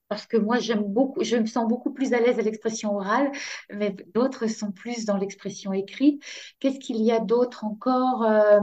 parce 0.08 0.26
que 0.26 0.36
moi 0.36 0.58
j'aime 0.58 0.84
beaucoup, 0.84 1.24
je 1.24 1.36
me 1.36 1.46
sens 1.46 1.68
beaucoup 1.68 1.92
plus 1.92 2.12
à 2.12 2.20
l'aise 2.20 2.38
à 2.38 2.42
l'expression 2.42 2.94
orale, 2.96 3.32
mais 3.70 3.94
d'autres 4.14 4.46
sont 4.46 4.72
plus 4.72 5.04
dans 5.04 5.16
l'expression 5.16 5.72
écrite. 5.72 6.22
Qu'est-ce 6.60 6.78
qu'il 6.78 7.02
y 7.02 7.12
a 7.12 7.20
d'autre 7.20 7.64
encore 7.64 8.22
euh, 8.22 8.60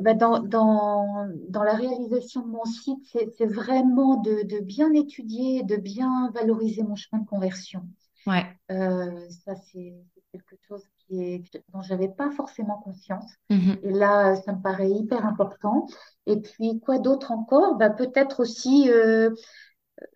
ben 0.00 0.16
dans, 0.16 0.40
dans, 0.40 1.26
dans, 1.48 1.62
la 1.62 1.72
réalisation 1.72 2.42
de 2.42 2.48
mon 2.48 2.64
site, 2.66 2.98
c'est 3.38 3.46
vraiment 3.46 4.16
de, 4.16 4.42
de, 4.42 4.60
bien 4.60 4.92
étudier, 4.92 5.62
de 5.62 5.76
bien 5.76 6.30
valoriser 6.34 6.82
mon 6.82 6.96
chemin 6.96 7.22
de 7.22 7.26
conversion. 7.26 7.82
Ouais. 8.26 8.44
ça, 8.68 9.54
c'est 9.54 9.94
quelque 10.32 10.56
chose 10.68 10.82
qui 10.98 11.22
est, 11.22 11.62
dont 11.72 11.82
je 11.82 11.94
n'avais 11.94 12.08
pas 12.08 12.30
forcément 12.30 12.78
conscience. 12.78 13.30
Mm-hmm. 13.50 13.78
Et 13.82 13.92
là, 13.92 14.36
ça 14.36 14.52
me 14.52 14.62
paraît 14.62 14.90
hyper 14.90 15.24
important. 15.24 15.86
Et 16.26 16.40
puis, 16.40 16.80
quoi 16.80 16.98
d'autre 16.98 17.32
encore? 17.32 17.76
Bah, 17.76 17.90
Peut-être 17.90 18.40
aussi 18.40 18.90
euh, 18.90 19.30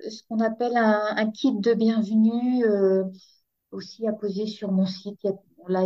ce 0.09 0.23
qu'on 0.29 0.40
appelle 0.40 0.77
un, 0.77 1.31
kit 1.31 1.59
de 1.59 1.75
bienvenue, 1.75 2.64
euh, 2.64 3.05
aussi 3.70 4.07
à 4.07 4.12
poser 4.12 4.46
sur 4.46 4.73
mon 4.73 4.87
site. 4.87 5.20
là, 5.68 5.85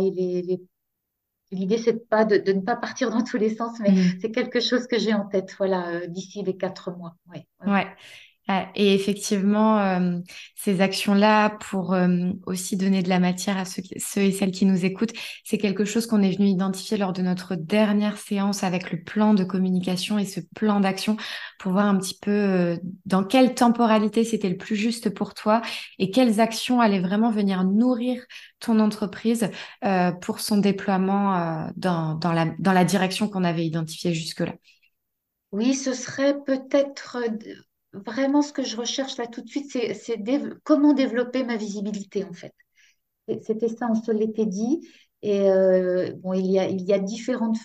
L'idée, 1.51 1.77
c'est 1.77 2.09
pas 2.09 2.25
de, 2.25 2.37
de, 2.37 2.53
ne 2.53 2.61
pas 2.61 2.75
partir 2.75 3.11
dans 3.11 3.23
tous 3.23 3.37
les 3.37 3.55
sens, 3.55 3.79
mais 3.79 3.91
mm. 3.91 4.19
c'est 4.19 4.31
quelque 4.31 4.59
chose 4.59 4.87
que 4.87 4.97
j'ai 4.97 5.13
en 5.13 5.25
tête, 5.25 5.53
voilà, 5.57 5.89
euh, 5.89 6.07
d'ici 6.07 6.41
les 6.41 6.57
quatre 6.57 6.91
mois. 6.91 7.15
Ouais, 7.29 7.47
ouais. 7.65 7.87
Et 8.47 8.93
effectivement, 8.93 9.79
euh, 9.79 10.19
ces 10.55 10.79
actions-là, 10.81 11.57
pour 11.61 11.93
euh, 11.93 12.29
aussi 12.45 12.77
donner 12.77 13.01
de 13.01 13.09
la 13.09 13.19
matière 13.19 13.57
à 13.57 13.65
ceux, 13.65 13.81
et 14.21 14.31
celles 14.31 14.51
qui 14.51 14.65
nous 14.65 14.85
écoutent, 14.85 15.13
c'est 15.43 15.57
quelque 15.57 15.83
chose 15.83 16.05
qu'on 16.05 16.21
est 16.21 16.37
venu 16.37 16.49
identifier 16.49 16.97
lors 16.97 17.11
de 17.11 17.23
notre 17.23 17.55
dernière 17.55 18.19
séance 18.19 18.63
avec 18.63 18.91
le 18.91 19.01
plan 19.01 19.33
de 19.33 19.43
communication 19.43 20.19
et 20.19 20.25
ce 20.25 20.41
plan 20.53 20.79
d'action 20.79 21.17
pour 21.57 21.71
voir 21.71 21.87
un 21.87 21.97
petit 21.97 22.19
peu 22.21 22.29
euh, 22.29 22.77
dans 23.07 23.23
quelle 23.23 23.55
temporalité 23.55 24.23
c'était 24.23 24.49
le 24.49 24.57
plus 24.57 24.75
juste 24.75 25.09
pour 25.09 25.33
toi 25.33 25.63
et 25.97 26.11
quelles 26.11 26.39
actions 26.39 26.81
allaient 26.81 26.99
vraiment 26.99 27.31
venir 27.31 27.63
nourrir 27.63 28.23
ton 28.59 28.79
entreprise 28.79 29.49
pour 30.21 30.39
son 30.39 30.57
déploiement 30.57 31.69
dans 31.75 32.19
la 32.73 32.85
direction 32.85 33.27
qu'on 33.27 33.43
avait 33.43 33.65
identifiée 33.65 34.13
jusque-là. 34.13 34.53
Oui, 35.51 35.73
ce 35.73 35.93
serait 35.93 36.35
peut-être 36.45 37.17
vraiment 38.05 38.41
ce 38.41 38.53
que 38.53 38.63
je 38.63 38.77
recherche 38.77 39.17
là 39.17 39.27
tout 39.27 39.41
de 39.41 39.49
suite, 39.49 39.71
c'est 39.71 40.23
comment 40.63 40.93
développer 40.93 41.43
ma 41.43 41.57
visibilité 41.57 42.23
en 42.23 42.33
fait. 42.33 42.53
C'était 43.41 43.69
ça, 43.69 43.87
on 43.89 43.95
se 43.95 44.11
l'était 44.11 44.45
dit. 44.45 44.87
Et 45.21 45.49
euh, 45.49 46.13
bon, 46.17 46.33
il 46.33 46.45
y 46.45 46.59
a, 46.59 46.67
il 46.67 46.81
y 46.83 46.93
a 46.93 46.99
différentes 46.99 47.57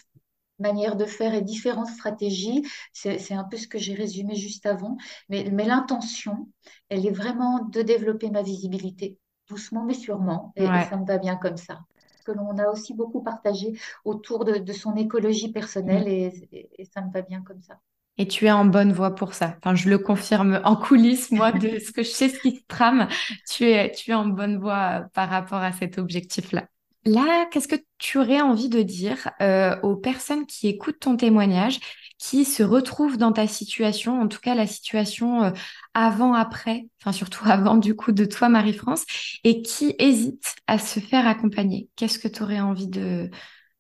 manières 0.59 0.97
de 0.97 1.05
faire 1.05 1.35
et 1.35 1.43
différentes 1.43 1.89
stratégies. 1.89 2.65
C'est 2.93 3.35
un 3.35 3.45
peu 3.45 3.57
ce 3.57 3.69
que 3.69 3.79
j'ai 3.79 3.95
résumé 3.95 4.35
juste 4.37 4.67
avant. 4.67 4.97
Mais, 5.29 5.51
mais 5.53 5.65
l'intention, 5.65 6.49
elle 6.89 7.07
est 7.07 7.13
vraiment 7.13 7.65
de 7.65 7.83
développer 7.83 8.31
ma 8.31 8.43
visibilité, 8.43 9.19
doucement 9.49 9.85
mais 9.85 9.95
sûrement. 9.95 10.53
Et, 10.57 10.67
ça 10.67 10.97
me 10.97 11.07
va 11.07 11.19
bien 11.19 11.37
comme 11.37 11.57
ça. 11.57 11.81
Parce 11.97 12.25
que 12.25 12.33
l'on 12.33 12.57
a 12.59 12.69
aussi 12.71 12.95
beaucoup 12.95 13.23
partagé 13.23 13.79
autour 14.05 14.45
de, 14.45 14.73
son 14.73 14.95
écologie 14.97 15.53
personnelle 15.53 16.05
mm. 16.05 16.47
et 16.53 16.85
ça 16.93 17.03
me 17.03 17.11
va 17.13 17.23
bien 17.23 17.43
comme 17.43 17.61
ça. 17.61 17.79
Et 18.19 18.29
tu 18.29 18.47
es 18.47 18.51
en 18.51 18.67
bonne 18.67 18.93
voie 18.93 19.15
pour 19.15 19.35
ça. 19.35 19.57
Enfin, 19.59 19.75
je 19.75 19.89
le 19.89 19.99
confirme 19.99 20.61
en 20.65 20.77
coulisses, 20.77 21.31
moi, 21.31 21.53
de 21.53 21.79
ce 21.85 21.91
que 21.93 22.03
je 22.03 22.11
sais, 22.11 22.29
ce 22.29 22.39
qui 22.41 22.57
se 22.57 22.63
trame. 22.69 23.09
Tu 23.49 23.65
es, 23.65 23.91
tu 23.93 24.11
es 24.11 24.15
en 24.15 24.27
bonne 24.27 24.59
voie 24.59 25.07
par 25.15 25.29
rapport 25.31 25.61
à 25.61 25.73
cet 25.73 25.99
objectif-là. 25.99 26.67
Là, 27.07 27.47
qu'est-ce 27.51 27.69
que 27.69 27.83
tu 27.99 28.19
aurais 28.19 28.43
envie 28.43 28.69
de 28.69 28.83
dire 28.83 29.31
euh, 29.41 29.75
aux 29.83 29.97
personnes 29.97 30.47
qui 30.47 30.69
écoutent 30.69 31.01
ton 31.01 31.17
témoignage, 31.17 31.81
qui 32.19 32.45
se 32.45 32.63
retrouvent 32.63 33.17
dans 33.17 33.33
ta 33.33 33.47
situation, 33.47 34.21
en 34.21 34.29
tout 34.29 34.41
cas 34.41 34.55
la 34.55 34.67
situation 34.67 35.43
euh, 35.45 35.51
avant-après, 35.95 36.87
enfin 37.01 37.13
surtout 37.13 37.45
avant 37.47 37.77
du 37.77 37.97
coup 37.97 38.13
de 38.13 38.27
toi, 38.27 38.51
Marie-France, 38.51 39.07
et 39.45 39.63
qui 39.63 39.95
hésitent 39.99 40.55
à 40.67 40.79
se 40.79 41.01
faire 41.01 41.27
accompagner? 41.27 41.89
Qu'est-ce 41.97 42.19
que 42.19 42.29
tu 42.29 42.43
aurais 42.43 42.61
envie 42.61 42.89
de, 42.89 43.31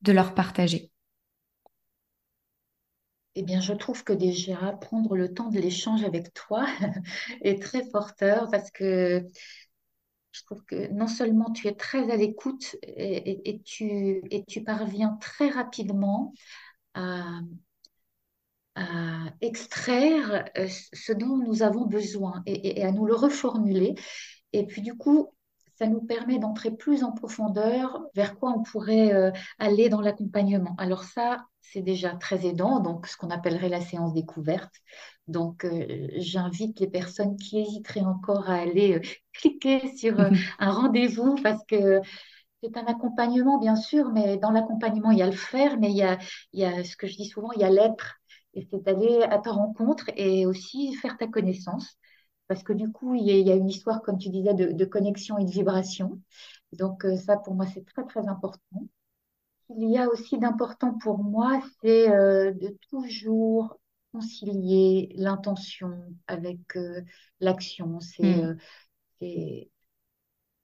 de 0.01 0.12
leur 0.12 0.35
partager? 0.35 0.90
Eh 3.37 3.43
bien, 3.43 3.61
je 3.61 3.73
trouve 3.73 4.03
que 4.05 4.12
déjà 4.12 4.73
prendre 4.81 5.16
le 5.16 5.33
temps 5.33 5.51
de 5.51 5.61
l'échange 5.61 6.05
avec 6.05 6.35
toi 6.35 6.66
est 7.43 7.62
très 7.62 7.88
porteur 7.88 8.49
parce 8.51 8.71
que 8.71 9.25
je 10.33 10.43
trouve 10.45 10.64
que 10.64 10.88
non 10.93 11.07
seulement 11.07 11.51
tu 11.51 11.69
es 11.69 11.75
très 11.75 12.11
à 12.11 12.16
l'écoute 12.16 12.77
et, 12.83 13.61
tu, 13.64 14.23
et 14.31 14.45
tu 14.45 14.62
parviens 14.62 15.16
très 15.21 15.49
rapidement 15.49 16.33
à, 16.95 17.40
extraire 19.40 20.47
euh, 20.57 20.66
ce 20.69 21.12
dont 21.12 21.37
nous 21.37 21.62
avons 21.62 21.85
besoin 21.87 22.43
et, 22.47 22.83
à 22.83 22.93
nous 22.93 23.05
le 23.05 23.14
reformuler. 23.14 23.95
Et 24.53 24.66
puis 24.66 24.81
du 24.81 24.95
coup, 24.97 25.35
ça 25.81 25.87
nous 25.87 26.03
permet 26.03 26.38
d'entrer 26.38 26.71
plus 26.71 27.05
en 27.05 27.12
profondeur 27.12 28.03
vers 28.14 28.38
quoi 28.38 28.53
on 28.55 28.62
pourrait 28.62 29.14
euh, 29.14 29.31
aller 29.59 29.88
dans 29.88 30.03
l'accompagnement. 30.03 30.75
Alors 30.77 31.05
ça, 31.05 31.47
c'est 31.62 31.81
déjà 31.81 32.11
très 32.16 32.45
aidant, 32.47 32.81
donc 32.81 33.07
ce 33.07 33.16
qu'on 33.16 33.31
appellerait 33.31 33.71
la 33.71 33.81
séance 33.81 34.12
découverte. 34.12 34.75
Donc 35.27 35.64
euh, 35.64 36.09
j'invite 36.16 36.79
les 36.81 36.87
personnes 36.87 37.37
qui 37.37 37.61
hésiteraient 37.61 38.03
encore 38.03 38.51
à 38.51 38.57
aller 38.57 38.97
euh, 38.97 39.01
cliquer 39.33 39.97
sur 39.97 40.21
un 40.59 40.71
rendez-vous 40.71 41.37
parce 41.43 41.64
que 41.66 42.03
c'est 42.62 42.77
un 42.77 42.85
accompagnement, 42.85 43.59
bien 43.59 43.77
sûr, 43.77 44.11
mais 44.11 44.37
dans 44.37 44.51
l'accompagnement, 44.51 45.12
il 45.12 45.19
y 45.19 45.23
a 45.23 45.27
le 45.27 45.33
faire, 45.33 45.79
mais 45.81 45.90
il 45.90 45.97
y 45.97 46.03
a, 46.03 46.19
il 46.53 46.61
y 46.61 46.64
a 46.66 46.85
ce 46.85 46.95
que 46.95 47.07
je 47.07 47.16
dis 47.16 47.27
souvent, 47.27 47.53
il 47.53 47.62
y 47.62 47.64
a 47.64 47.71
l'être. 47.71 48.16
Et 48.53 48.69
c'est 48.71 48.87
aller 48.87 49.23
à 49.23 49.38
ta 49.38 49.53
rencontre 49.53 50.11
et 50.16 50.45
aussi 50.45 50.93
faire 50.97 51.16
ta 51.16 51.27
connaissance 51.27 51.97
parce 52.51 52.65
que 52.65 52.73
du 52.73 52.91
coup, 52.91 53.15
il 53.15 53.23
y, 53.29 53.53
a, 53.53 53.55
une 53.55 53.69
histoire, 53.69 54.03
comme 54.03 54.19
tu 54.19 54.29
disais, 54.29 54.55
de, 54.55 54.85
connexion 54.85 55.39
et 55.39 55.45
de 55.45 55.51
vibration. 55.53 56.21
Donc 56.73 57.05
euh, 57.05 57.17
ça, 57.17 57.37
pour 57.37 57.55
moi, 57.55 57.65
c'est 57.73 57.87
très, 57.87 58.05
très 58.05 58.27
important. 58.27 58.89
Il 59.79 59.89
y 59.89 59.97
a 59.97 60.09
aussi 60.09 60.37
d'important 60.37 60.99
pour 60.99 61.19
moi, 61.23 61.63
c'est 61.81 62.11
euh, 62.11 62.51
de 62.51 62.77
toujours 62.91 63.79
concilier 64.13 65.13
l'intention 65.15 65.97
avec 66.27 66.59
euh, 66.75 67.03
l'action. 67.39 68.01
C'est 68.01 68.25
mm. 68.25 68.57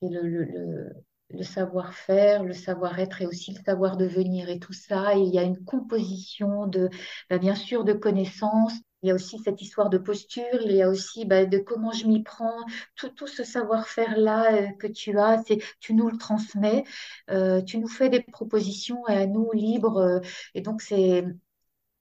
le, 0.03 0.91
le 1.31 1.43
savoir-faire, 1.45 2.43
le 2.43 2.53
savoir-être 2.53 3.23
et 3.23 3.29
aussi 3.29 3.53
le 3.53 3.63
savoir 3.63 3.97
devenir 3.97 4.49
et 4.49 4.59
tout 4.59 4.73
ça. 4.73 5.15
il 5.15 5.33
y 5.33 5.39
a 5.39 5.45
une 5.45 5.65
composition 5.65 6.67
de, 6.67 6.91
bah, 7.31 7.39
bien 7.39 7.55
sûr, 7.55 7.85
de 7.85 7.93
connaissances, 7.93 8.75
il 9.07 9.11
y 9.11 9.13
a 9.13 9.15
aussi 9.15 9.39
cette 9.39 9.63
histoire 9.63 9.89
de 9.89 9.99
posture, 9.99 10.61
il 10.65 10.73
y 10.73 10.83
a 10.83 10.89
aussi 10.89 11.27
bah, 11.27 11.47
de 11.47 11.59
comment 11.59 11.93
je 11.93 12.09
m'y 12.09 12.25
prends, 12.25 12.59
tout, 12.97 13.09
tout 13.11 13.29
ce 13.29 13.45
savoir-faire-là 13.45 14.53
euh, 14.53 14.67
que 14.81 14.89
tu 14.89 15.17
as, 15.17 15.45
c'est 15.47 15.59
tu 15.79 15.95
nous 15.95 16.11
le 16.11 16.19
transmets, 16.19 16.83
euh, 17.31 17.63
tu 17.63 17.79
nous 17.79 17.87
fais 17.87 18.09
des 18.09 18.21
propositions 18.21 19.07
et 19.07 19.13
à 19.13 19.27
nous 19.29 19.53
libres. 19.53 19.99
Euh, 19.99 20.21
et 20.55 20.61
donc, 20.61 20.83
c'est 20.83 21.25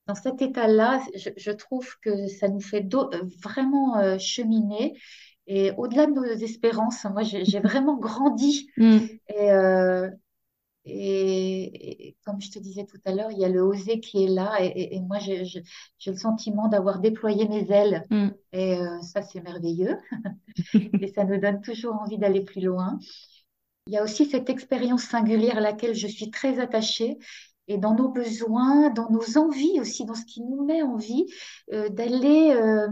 dans 0.08 0.16
cet 0.16 0.42
état-là, 0.42 1.00
je, 1.16 1.52
trouve 1.52 1.96
que 2.02 2.26
ça 2.26 2.48
nous 2.48 2.60
fait 2.60 2.88
vraiment 3.44 4.18
cheminer. 4.20 5.00
Et 5.46 5.72
au-delà 5.78 6.08
de 6.08 6.12
nos 6.12 6.24
espérances, 6.24 7.06
moi, 7.06 7.22
j'ai 7.24 7.60
vraiment 7.60 7.98
grandi. 7.98 8.68
Mm. 8.78 8.98
Et, 9.30 9.52
et, 10.86 12.16
comme 12.26 12.42
je 12.42 12.52
te 12.52 12.60
disais 12.60 12.86
tout 12.86 13.00
à 13.06 13.12
l'heure, 13.12 13.32
il 13.32 13.40
y 13.40 13.46
a 13.46 13.50
le 13.50 13.62
oser 13.62 14.00
qui 14.00 14.24
est 14.24 14.28
là. 14.28 14.58
Et, 14.62 15.00
moi, 15.00 15.18
j'ai 15.20 15.44
le 16.06 16.16
sentiment 16.16 16.68
d'avoir 16.68 17.00
déployé 17.00 17.48
mes 17.48 17.70
ailes. 17.72 18.04
Mm. 18.10 18.28
Et 18.54 18.78
euh, 18.78 19.02
ça, 19.02 19.22
c'est 19.22 19.42
merveilleux. 19.42 19.98
et 21.02 21.08
ça 21.08 21.24
nous 21.24 21.40
donne 21.40 21.62
toujours 21.62 21.96
envie 21.96 22.18
d'aller 22.18 22.42
plus 22.42 22.62
loin. 22.62 23.00
Il 23.88 23.94
y 23.94 23.98
a 23.98 24.04
aussi 24.04 24.26
cette 24.26 24.50
expérience 24.50 25.04
singulière 25.04 25.58
à 25.58 25.62
laquelle 25.62 25.96
je 25.96 26.08
suis 26.08 26.32
très 26.32 26.60
attachée. 26.60 27.18
Et 27.68 27.78
dans 27.78 27.96
nos 27.96 28.10
besoins, 28.10 28.92
dans 28.92 29.10
nos 29.10 29.40
envies 29.40 29.80
aussi, 29.80 30.06
dans 30.06 30.14
ce 30.14 30.26
qui 30.26 30.42
nous 30.42 30.64
met 30.66 30.84
en 30.84 30.98
vie, 30.98 31.26
euh, 31.74 31.90
d'aller 31.90 32.52
euh, 32.52 32.88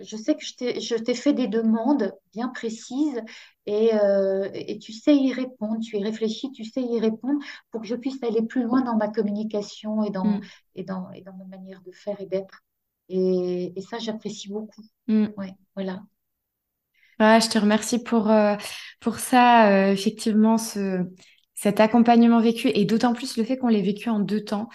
je 0.00 0.16
sais 0.16 0.34
que 0.34 0.44
je 0.44 0.94
t'ai 0.96 1.14
fait 1.14 1.32
des 1.32 1.48
demandes 1.48 2.12
bien 2.32 2.48
précises 2.48 3.20
euh, 3.68 4.48
et, 4.54 4.78
tu 4.78 4.92
sais 4.92 5.14
y 5.14 5.32
répondre, 5.32 5.78
tu 5.82 5.96
y 5.96 6.02
réfléchis, 6.02 6.50
tu 6.52 6.64
sais 6.64 6.82
y 6.82 6.98
répondre 6.98 7.40
pour 7.70 7.82
que 7.82 7.86
je 7.86 7.94
puisse 7.94 8.22
aller 8.22 8.42
plus 8.42 8.62
loin 8.62 8.82
dans 8.82 8.96
ma 8.96 9.08
communication 9.08 10.02
et 10.02 10.10
dans, 10.10 10.24
mm. 10.24 10.40
et 10.76 10.84
dans, 10.84 11.10
et 11.12 11.20
dans 11.22 11.34
ma 11.34 11.44
manière 11.44 11.80
de 11.82 11.92
faire 11.92 12.20
et 12.20 12.26
d'être. 12.26 12.62
Et, 13.08 13.72
ça, 13.88 13.98
j'apprécie 13.98 14.48
beaucoup. 14.48 14.82
Mm. 15.06 15.26
Ouais, 15.36 15.54
voilà. 15.74 16.02
je 17.18 17.48
te 17.48 17.58
remercie 17.58 18.02
pour, 18.02 18.30
euh, 18.30 18.56
pour 19.00 19.18
ça, 19.18 19.70
euh, 19.70 19.92
effectivement, 19.92 20.58
ce, 20.58 21.04
cet 21.54 21.80
accompagnement 21.80 22.40
vécu 22.40 22.68
et 22.68 22.84
d'autant 22.84 23.12
plus 23.12 23.36
le 23.36 23.44
fait 23.44 23.58
qu'on 23.58 23.68
l'ait 23.68 23.82
vécu 23.82 24.08
en 24.08 24.20
deux 24.20 24.42
temps. 24.42 24.68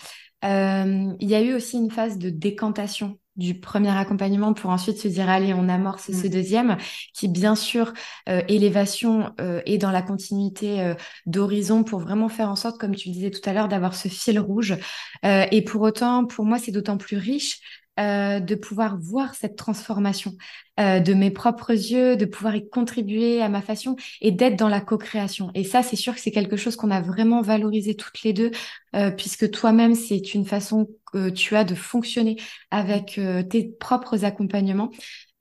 il 0.44 1.18
y 1.20 1.36
a 1.36 1.42
eu 1.42 1.54
aussi 1.54 1.78
une 1.78 1.92
phase 1.92 2.18
de 2.18 2.30
décantation 2.30 3.18
du 3.38 3.60
premier 3.60 3.96
accompagnement 3.96 4.54
pour 4.54 4.72
ensuite 4.72 4.98
se 4.98 5.08
dire 5.08 5.30
allez 5.30 5.54
on 5.54 5.70
amorce 5.70 6.12
ce 6.12 6.28
mm. 6.28 6.30
deuxième 6.30 6.78
qui 7.14 7.28
bien 7.28 7.56
sûr 7.56 7.94
euh, 8.30 8.42
élévation 8.48 9.32
euh, 9.40 9.62
est 9.66 9.78
dans 9.78 9.92
la 9.92 10.02
continuité 10.02 10.82
euh, 10.82 10.96
d'horizon 11.26 11.84
pour 11.84 12.00
vraiment 12.00 12.30
faire 12.30 12.50
en 12.50 12.56
sorte 12.56 12.80
comme 12.80 12.96
tu 12.96 13.10
disais 13.10 13.32
tout 13.32 13.48
à 13.48 13.54
l'heure 13.54 13.68
d'avoir 13.68 13.96
ce 13.96 14.08
fil 14.08 14.40
rouge 14.40 14.76
et 15.24 15.62
pour 15.64 15.82
autant 15.82 16.26
pour 16.26 16.46
moi 16.46 16.58
c'est 16.58 16.72
d'autant 16.72 16.98
plus 16.98 17.18
riche 17.18 17.60
euh, 18.00 18.40
de 18.40 18.54
pouvoir 18.54 19.00
voir 19.00 19.34
cette 19.34 19.56
transformation 19.56 20.36
euh, 20.80 21.00
de 21.00 21.16
mes 21.16 21.32
propres 21.32 21.72
yeux, 21.72 22.16
de 22.16 22.26
pouvoir 22.26 22.56
y 22.56 22.70
contribuer 22.70 23.42
à 23.42 23.50
ma 23.50 23.64
façon 23.64 23.96
et 24.22 24.32
d'être 24.32 24.56
dans 24.56 24.70
la 24.70 24.82
co-création. 24.82 25.50
Et 25.56 25.64
ça, 25.64 25.82
c'est 25.82 25.96
sûr 25.96 26.14
que 26.14 26.20
c'est 26.20 26.30
quelque 26.30 26.58
chose 26.58 26.76
qu'on 26.76 26.92
a 26.92 27.02
vraiment 27.02 27.42
valorisé 27.42 27.96
toutes 27.96 28.22
les 28.22 28.34
deux, 28.34 28.52
euh, 28.96 29.10
puisque 29.10 29.50
toi-même, 29.50 29.96
c'est 29.96 30.36
une 30.36 30.46
façon 30.46 30.88
que 31.12 31.30
tu 31.30 31.56
as 31.56 31.64
de 31.64 31.74
fonctionner 31.74 32.38
avec 32.70 33.20
tes 33.50 33.64
propres 33.80 34.26
accompagnements. 34.26 34.92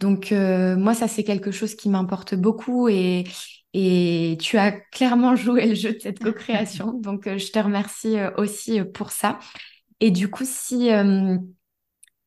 Donc 0.00 0.30
moi, 0.30 0.94
ça, 0.94 1.08
c'est 1.08 1.24
quelque 1.24 1.50
chose 1.50 1.74
qui 1.74 1.90
m'importe 1.90 2.34
beaucoup 2.34 2.88
et, 2.88 3.24
et 3.74 4.38
tu 4.40 4.56
as 4.56 4.72
clairement 4.72 5.36
joué 5.36 5.66
le 5.66 5.74
jeu 5.74 5.92
de 5.92 5.98
cette 5.98 6.20
co-création. 6.20 6.92
Donc 7.02 7.24
je 7.28 7.52
te 7.52 7.58
remercie 7.58 8.16
aussi 8.38 8.82
pour 8.82 9.10
ça. 9.10 9.38
Et 10.00 10.10
du 10.10 10.30
coup, 10.30 10.44
si 10.46 10.90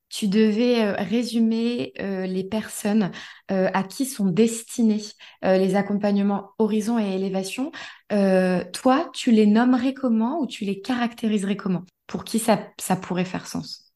tu 0.10 0.28
devais 0.28 0.84
euh, 0.84 0.94
résumer 0.96 1.94
euh, 2.00 2.26
les 2.26 2.44
personnes 2.44 3.12
euh, 3.52 3.70
à 3.74 3.84
qui 3.84 4.06
sont 4.06 4.26
destinés 4.26 5.04
les 5.42 5.76
accompagnements 5.76 6.52
horizon 6.58 7.00
et 7.00 7.16
élévation, 7.16 7.72
toi, 8.10 9.10
tu 9.14 9.32
les 9.32 9.46
nommerais 9.46 9.94
comment 9.94 10.40
ou 10.42 10.48
tu 10.48 10.66
les 10.66 10.82
caractériserais 10.82 11.56
comment? 11.56 11.84
Pour 12.08 12.24
qui 12.24 12.40
ça, 12.40 12.58
pourrait 13.02 13.26
faire 13.26 13.48
sens? 13.48 13.94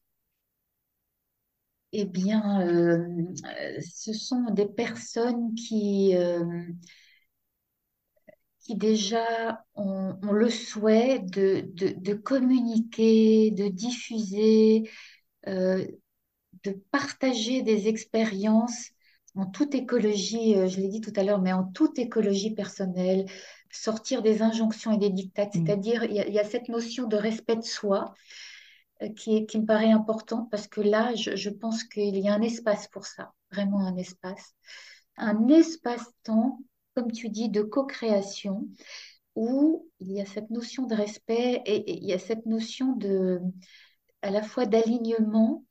Eh 1.92 2.04
bien, 2.04 2.42
ce 3.80 4.12
sont 4.12 4.50
des 4.52 4.66
personnes 4.66 5.54
qui, 5.54 6.14
déjà 8.70 9.64
ont, 9.74 10.16
le 10.32 10.48
souhait 10.48 11.18
de, 11.18 12.14
communiquer, 12.14 13.50
de 13.50 13.68
diffuser, 13.68 14.88
de 16.64 16.72
partager 16.90 17.62
des 17.62 17.88
expériences 17.88 18.90
en 19.36 19.46
toute 19.46 19.74
écologie, 19.74 20.56
euh, 20.56 20.68
je 20.68 20.78
l'ai 20.80 20.88
dit 20.88 21.00
tout 21.00 21.12
à 21.16 21.24
l'heure, 21.24 21.40
mais 21.40 21.52
en 21.52 21.64
toute 21.64 21.98
écologie 21.98 22.52
personnelle, 22.52 23.26
sortir 23.70 24.22
des 24.22 24.42
injonctions 24.42 24.92
et 24.92 24.98
des 24.98 25.10
dictats, 25.10 25.46
Mm. 25.46 25.50
c'est-à-dire 25.52 26.04
il 26.04 26.14
y, 26.14 26.20
a 26.20 26.26
il 26.28 26.34
y 26.34 26.38
a 26.38 26.44
cette 26.44 26.68
notion 26.68 27.06
de 27.08 27.16
respect 27.16 27.56
de 27.56 27.62
soi 27.62 28.14
euh, 29.02 29.08
qui, 29.10 29.36
est- 29.36 29.46
qui 29.46 29.58
me 29.58 29.66
paraît 29.66 29.90
importante 29.90 30.50
parce 30.50 30.68
que 30.68 30.80
là, 30.80 31.14
je, 31.14 31.36
je 31.36 31.50
pense 31.50 31.84
qu'il 31.84 32.16
y 32.18 32.28
a 32.28 32.34
un 32.34 32.42
espace 32.42 32.88
pour 32.88 33.06
ça, 33.06 33.32
vraiment 33.52 33.80
un 33.86 33.96
espace, 33.96 34.54
un 35.16 35.48
espace-temps, 35.48 36.60
comme 36.94 37.12
tu 37.12 37.28
dis, 37.28 37.48
de 37.48 37.62
co-création 37.62 38.68
où 39.36 39.88
il 40.00 40.12
y 40.12 40.20
a 40.20 40.26
cette 40.26 40.50
notion 40.50 40.86
de 40.86 40.94
respect 40.94 41.62
et, 41.66 41.76
et 41.76 41.98
il 41.98 42.04
y 42.04 42.12
a 42.12 42.18
cette 42.18 42.46
notion 42.46 42.92
de 42.96 43.40
à 44.22 44.30
la 44.30 44.42
fois 44.42 44.66
d'alignement 44.66 45.64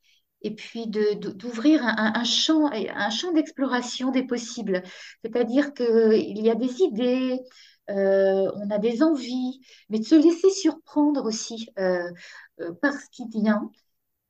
et 0.44 0.54
puis 0.54 0.86
de, 0.86 1.14
de- 1.18 1.30
d'ouvrir 1.30 1.82
un, 1.84 2.24
champ, 2.24 2.70
un 2.72 3.10
champ 3.10 3.32
d'exploration 3.32 4.12
des 4.12 4.24
possibles. 4.24 4.82
C'est-à-dire 5.24 5.74
qu'il 5.74 6.38
y 6.40 6.50
a 6.50 6.54
des 6.54 6.82
idées, 6.82 7.40
euh, 7.90 8.50
on 8.56 8.70
a 8.70 8.78
des 8.78 9.02
envies, 9.02 9.60
mais 9.90 9.98
de 9.98 10.04
se 10.04 10.14
laisser 10.14 10.50
surprendre 10.50 11.24
aussi 11.26 11.68
euh, 11.78 12.10
euh, 12.60 12.72
par 12.82 12.94
ce 12.94 13.06
qui 13.10 13.28
vient. 13.28 13.70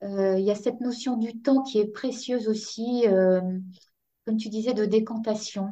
Il 0.03 0.41
y 0.45 0.51
a 0.51 0.55
cette 0.55 0.81
notion 0.81 1.17
du 1.17 1.41
temps 1.41 1.63
qui 1.63 1.79
est 1.79 1.87
précieuse 1.87 2.47
aussi, 2.47 3.05
comme 4.25 4.37
tu 4.37 4.49
disais, 4.49 4.73
de 4.75 4.85
décantation. 4.85 5.71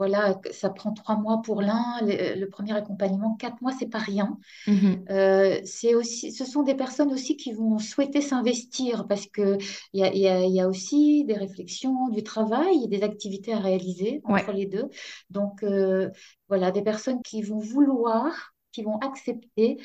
Voilà, 0.00 0.40
ça 0.50 0.70
prend 0.70 0.92
trois 0.94 1.16
mois 1.16 1.42
pour 1.44 1.62
l'un, 1.62 1.84
le, 2.02 2.40
le 2.40 2.48
premier 2.48 2.72
accompagnement, 2.74 3.36
quatre 3.36 3.60
mois, 3.62 3.72
c'est 3.78 3.90
pas 3.90 3.98
rien. 3.98 4.38
Mhm. 4.66 5.04
Euh, 5.10 5.60
c'est 5.64 5.94
aussi, 5.94 6.32
ce 6.32 6.44
sont 6.44 6.62
des 6.62 6.74
personnes 6.74 7.12
aussi 7.12 7.36
qui 7.36 7.52
vont 7.52 7.78
souhaiter 7.78 8.22
s'investir 8.22 9.06
parce 9.08 9.26
que 9.26 9.58
il 9.92 10.00
y 10.00 10.04
a, 10.04 10.12
il 10.14 10.20
y 10.20 10.28
a- 10.28 10.44
il 10.44 10.54
y 10.54 10.60
a 10.60 10.68
aussi 10.68 11.24
des 11.26 11.34
réflexions, 11.34 12.08
du 12.08 12.22
travail, 12.22 12.88
des 12.88 13.02
activités 13.02 13.52
à 13.52 13.58
réaliser 13.58 14.22
entre 14.24 14.52
Ouais. 14.52 14.54
les 14.54 14.66
deux. 14.66 14.88
Donc 15.30 15.62
euh, 15.64 16.10
voilà, 16.48 16.70
des 16.70 16.82
personnes 16.82 17.22
qui 17.22 17.42
vont 17.42 17.58
vouloir, 17.60 18.54
qui 18.72 18.82
vont 18.82 18.98
accepter, 18.98 19.78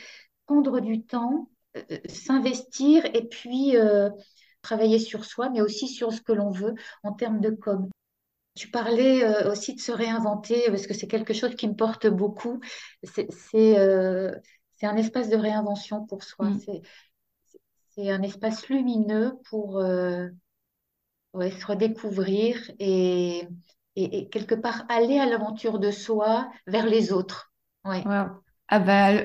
prendre 0.45 0.79
du 0.79 1.03
temps, 1.03 1.49
euh, 1.77 1.81
euh, 1.91 1.97
s'investir 2.09 3.05
et 3.15 3.27
puis 3.27 3.77
euh, 3.77 4.09
travailler 4.61 4.99
sur 4.99 5.25
soi, 5.25 5.49
mais 5.49 5.61
aussi 5.61 5.87
sur 5.87 6.13
ce 6.13 6.21
que 6.21 6.33
l'on 6.33 6.51
veut 6.51 6.75
en 7.03 7.13
termes 7.13 7.41
de 7.41 7.49
com. 7.51 7.89
Tu 8.55 8.69
parlais 8.69 9.23
euh, 9.23 9.51
aussi 9.51 9.75
de 9.75 9.81
se 9.81 9.91
réinventer 9.91 10.63
parce 10.69 10.87
que 10.87 10.93
c'est 10.93 11.07
quelque 11.07 11.33
chose 11.33 11.55
qui 11.55 11.67
me 11.67 11.75
porte 11.75 12.07
beaucoup. 12.07 12.59
C'est 13.03 13.77
euh, 13.77 14.31
un 14.81 14.95
espace 14.95 15.29
de 15.29 15.35
réinvention 15.35 16.05
pour 16.05 16.23
soi. 16.23 16.49
Mm. 16.49 16.59
C'est 16.59 16.81
c'est 17.89 18.11
un 18.11 18.21
espace 18.23 18.67
lumineux 18.67 19.37
pour 19.49 19.79
euh, 19.79 20.27
ouais, 21.33 21.51
se 21.51 21.65
redécouvrir 21.65 22.59
et, 22.79 23.47
et, 23.95 24.17
et 24.17 24.29
quelque 24.29 24.55
part 24.55 24.85
aller 24.89 25.17
à 25.19 25.25
l'aventure 25.25 25.79
de 25.79 25.91
soi 25.91 26.49
vers 26.67 26.85
les 26.85 27.11
autres. 27.13 27.53
Ouais. 27.85 28.03
Wow. 28.05 28.44
Ah 28.67 28.79
bah, 28.79 29.23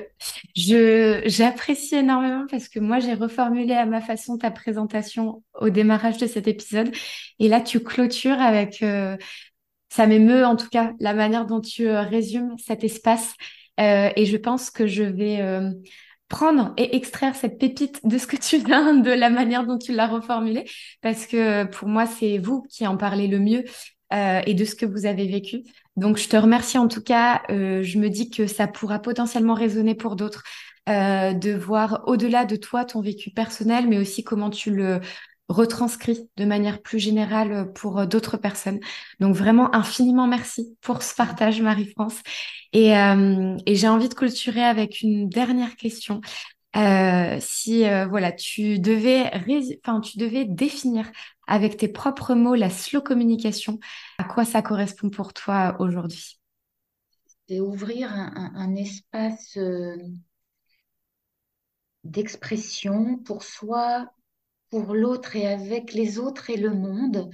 je 0.55 1.23
j'apprécie 1.25 1.95
énormément 1.95 2.45
parce 2.49 2.69
que 2.69 2.79
moi 2.79 2.99
j'ai 2.99 3.15
reformulé 3.15 3.73
à 3.73 3.87
ma 3.87 3.99
façon 3.99 4.37
ta 4.37 4.51
présentation 4.51 5.43
au 5.59 5.69
démarrage 5.69 6.17
de 6.17 6.27
cet 6.27 6.47
épisode. 6.47 6.91
Et 7.39 7.47
là 7.47 7.59
tu 7.59 7.79
clôtures 7.83 8.39
avec 8.39 8.83
euh, 8.83 9.17
ça 9.89 10.05
m'émeut 10.05 10.45
en 10.45 10.55
tout 10.55 10.69
cas 10.69 10.93
la 10.99 11.15
manière 11.15 11.47
dont 11.47 11.59
tu 11.59 11.87
euh, 11.87 12.01
résumes 12.01 12.55
cet 12.59 12.83
espace. 12.83 13.33
Euh, 13.79 14.11
et 14.15 14.25
je 14.25 14.37
pense 14.37 14.69
que 14.69 14.85
je 14.85 15.03
vais 15.03 15.41
prendre 16.27 16.73
et 16.77 16.95
extraire 16.95 17.35
cette 17.35 17.57
pépite 17.57 17.99
de 18.05 18.17
ce 18.17 18.27
que 18.27 18.37
tu 18.37 18.57
viens 18.57 18.93
de 18.93 19.11
la 19.11 19.29
manière 19.29 19.65
dont 19.65 19.77
tu 19.77 19.91
l'as 19.91 20.07
reformulé 20.07 20.65
parce 21.01 21.25
que 21.25 21.65
pour 21.65 21.87
moi 21.87 22.05
c'est 22.05 22.37
vous 22.37 22.61
qui 22.69 22.85
en 22.87 22.95
parlez 22.95 23.27
le 23.27 23.39
mieux 23.39 23.63
euh, 24.13 24.41
et 24.45 24.53
de 24.53 24.65
ce 24.65 24.75
que 24.75 24.85
vous 24.85 25.05
avez 25.05 25.27
vécu. 25.27 25.63
Donc, 25.95 26.17
je 26.17 26.27
te 26.27 26.37
remercie 26.37 26.77
en 26.77 26.87
tout 26.87 27.01
cas. 27.01 27.41
Euh, 27.49 27.83
je 27.83 27.97
me 27.97 28.09
dis 28.09 28.29
que 28.29 28.47
ça 28.47 28.67
pourra 28.67 28.99
potentiellement 28.99 29.53
résonner 29.53 29.95
pour 29.95 30.15
d'autres, 30.15 30.43
euh, 30.89 31.33
de 31.33 31.51
voir 31.51 32.03
au-delà 32.07 32.45
de 32.45 32.55
toi 32.55 32.85
ton 32.85 33.01
vécu 33.01 33.31
personnel, 33.31 33.87
mais 33.87 33.97
aussi 33.97 34.23
comment 34.23 34.49
tu 34.49 34.71
le 34.71 34.99
retranscris 35.49 36.29
de 36.37 36.45
manière 36.45 36.81
plus 36.81 36.99
générale 36.99 37.73
pour 37.73 38.07
d'autres 38.07 38.37
personnes. 38.37 38.79
Donc, 39.19 39.35
vraiment, 39.35 39.73
infiniment 39.75 40.27
merci 40.27 40.77
pour 40.81 41.03
ce 41.03 41.13
partage, 41.13 41.61
Marie-France. 41.61 42.19
Et 42.73 42.93
j'ai 43.67 43.87
envie 43.89 44.07
de 44.07 44.13
clôturer 44.13 44.63
avec 44.63 45.01
une 45.01 45.27
dernière 45.27 45.75
question. 45.75 46.21
Euh, 46.77 47.37
si 47.41 47.85
euh, 47.85 48.07
voilà, 48.07 48.31
tu 48.31 48.79
devais, 48.79 49.29
enfin, 49.85 49.99
tu 49.99 50.17
devais 50.17 50.45
définir 50.45 51.11
avec 51.47 51.75
tes 51.77 51.89
propres 51.89 52.33
mots 52.33 52.55
la 52.55 52.69
slow 52.69 53.01
communication, 53.01 53.79
à 54.17 54.23
quoi 54.23 54.45
ça 54.45 54.61
correspond 54.61 55.09
pour 55.09 55.33
toi 55.33 55.75
aujourd'hui? 55.79 56.39
C'est 57.47 57.59
ouvrir 57.59 58.11
un, 58.13 58.75
espace 58.75 59.55
euh, 59.57 59.95
d'expression 62.03 63.17
pour 63.17 63.41
soi, 63.43 64.11
pour 64.69 64.95
l'autre 64.95 65.35
et 65.37 65.47
avec 65.47 65.93
les 65.93 66.19
autres 66.19 66.49
et 66.51 66.57
le 66.57 66.71
monde. 66.71 67.29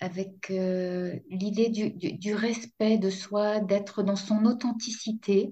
avec 0.00 0.48
l'idée 0.48 1.68
du- 1.68 1.90
du 1.92 2.34
respect 2.34 2.98
de 2.98 3.10
soi, 3.10 3.60
d'être 3.60 4.02
dans 4.02 4.16
son 4.16 4.44
authenticité 4.44 5.50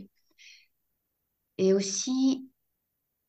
et 1.59 1.73
aussi 1.75 2.49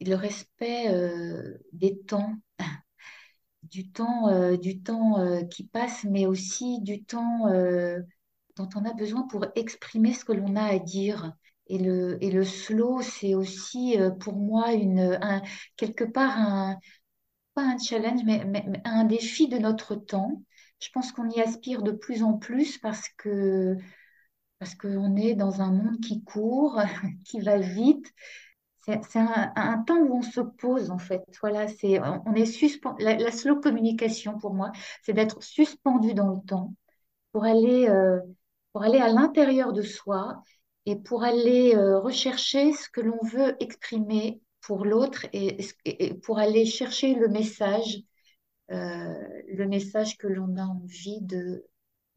le 0.05 0.15
respect 0.15 0.89
euh, 0.89 1.57
des 1.73 1.97
temps, 1.99 2.35
du 3.63 3.91
temps, 3.91 4.29
euh, 4.29 4.57
du 4.57 4.81
temps 4.81 5.19
euh, 5.19 5.43
qui 5.43 5.63
passe, 5.65 6.03
mais 6.05 6.25
aussi 6.25 6.81
du 6.81 7.03
temps 7.03 7.47
dont 8.55 8.69
on 8.75 8.85
a 8.85 8.93
besoin 8.93 9.23
pour 9.27 9.45
exprimer 9.55 10.13
ce 10.13 10.25
que 10.25 10.33
l'on 10.33 10.55
a 10.55 10.63
à 10.63 10.79
dire. 10.79 11.33
Et 11.67 11.77
le, 11.77 12.17
et 12.23 12.31
le 12.31 12.43
slow, 12.43 13.01
c'est 13.01 13.35
aussi 13.35 13.97
pour 14.21 14.35
moi 14.37 14.73
une, 14.73 15.17
un, 15.21 15.41
quelque 15.75 16.03
part 16.05 16.31
un, 16.37 16.77
pas 17.55 17.63
un 17.63 17.77
challenge, 17.79 18.21
mais, 18.25 18.45
mais- 18.45 18.65
mais 18.67 18.81
un 18.85 19.05
défi 19.05 19.47
de 19.49 19.57
notre 19.59 19.95
temps. 19.95 20.43
Je 20.81 20.89
pense 20.93 21.11
qu'on 21.11 21.29
y 21.29 21.41
aspire 21.41 21.83
de 21.83 21.91
plus 21.91 22.23
en 22.23 22.33
plus 22.37 22.77
parce 22.79 23.09
que 23.17 23.75
parce 24.59 24.75
qu'on 24.75 25.15
est 25.17 25.35
dans 25.35 25.61
un 25.61 25.71
monde 25.71 25.99
qui 26.01 26.23
court, 26.23 26.81
qui 27.25 27.41
va 27.41 27.57
vite. 27.59 28.07
C'est 28.87 29.19
un, 29.19 29.83
temps 29.85 29.97
où 29.97 30.17
on 30.17 30.21
se 30.21 30.39
pose 30.39 30.91
en 30.91 30.97
fait. 30.97 31.23
Voilà, 31.41 31.67
c'est 31.67 31.99
on 31.99 32.33
est. 32.35 32.79
La, 32.99 33.31
slow 33.31 33.59
communication 33.59 34.37
pour 34.39 34.53
moi, 34.53 34.71
c'est 35.03 35.11
d'être 35.11 35.43
suspendu 35.43 36.13
dans 36.13 36.29
le 36.29 36.39
temps 36.45 36.73
pour 37.33 37.43
aller 37.43 37.89
euh, 37.89 38.19
pour 38.71 38.83
aller 38.83 38.99
à 38.99 39.09
l'intérieur 39.09 39.73
de 39.73 39.81
soi 39.81 40.41
et 40.85 40.95
pour 40.95 41.23
aller 41.23 41.75
euh, 41.75 41.99
rechercher 41.99 42.71
ce 42.73 42.89
que 42.89 43.01
l'on 43.01 43.19
veut 43.23 43.61
exprimer 43.61 44.41
pour 44.61 44.85
l'autre 44.85 45.25
et 45.33 45.57
pour 46.23 46.39
aller 46.39 46.65
chercher 46.65 47.13
le 47.13 47.27
message, 47.27 47.97
euh, 48.71 49.27
le 49.53 49.67
message 49.67 50.17
que 50.17 50.27
l'on 50.27 50.55
a 50.57 50.63
envie 50.63 51.21
de, 51.21 51.65